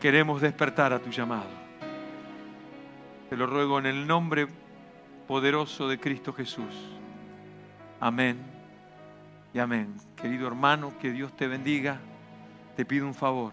Queremos 0.00 0.40
despertar 0.40 0.92
a 0.92 1.00
tu 1.00 1.10
llamado. 1.10 1.50
Te 3.28 3.36
lo 3.36 3.48
ruego 3.48 3.80
en 3.80 3.86
el 3.86 4.06
nombre 4.06 4.46
poderoso 5.26 5.88
de 5.88 5.98
Cristo 5.98 6.32
Jesús. 6.32 6.72
Amén 7.98 8.38
y 9.52 9.58
amén. 9.58 9.96
Querido 10.14 10.46
hermano, 10.46 10.92
que 11.00 11.10
Dios 11.10 11.34
te 11.36 11.48
bendiga. 11.48 11.98
Te 12.76 12.84
pido 12.84 13.08
un 13.08 13.14
favor. 13.14 13.52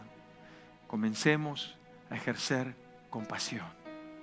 Comencemos 0.85 1.78
ejercer 2.11 2.73
compasión. 3.09 3.78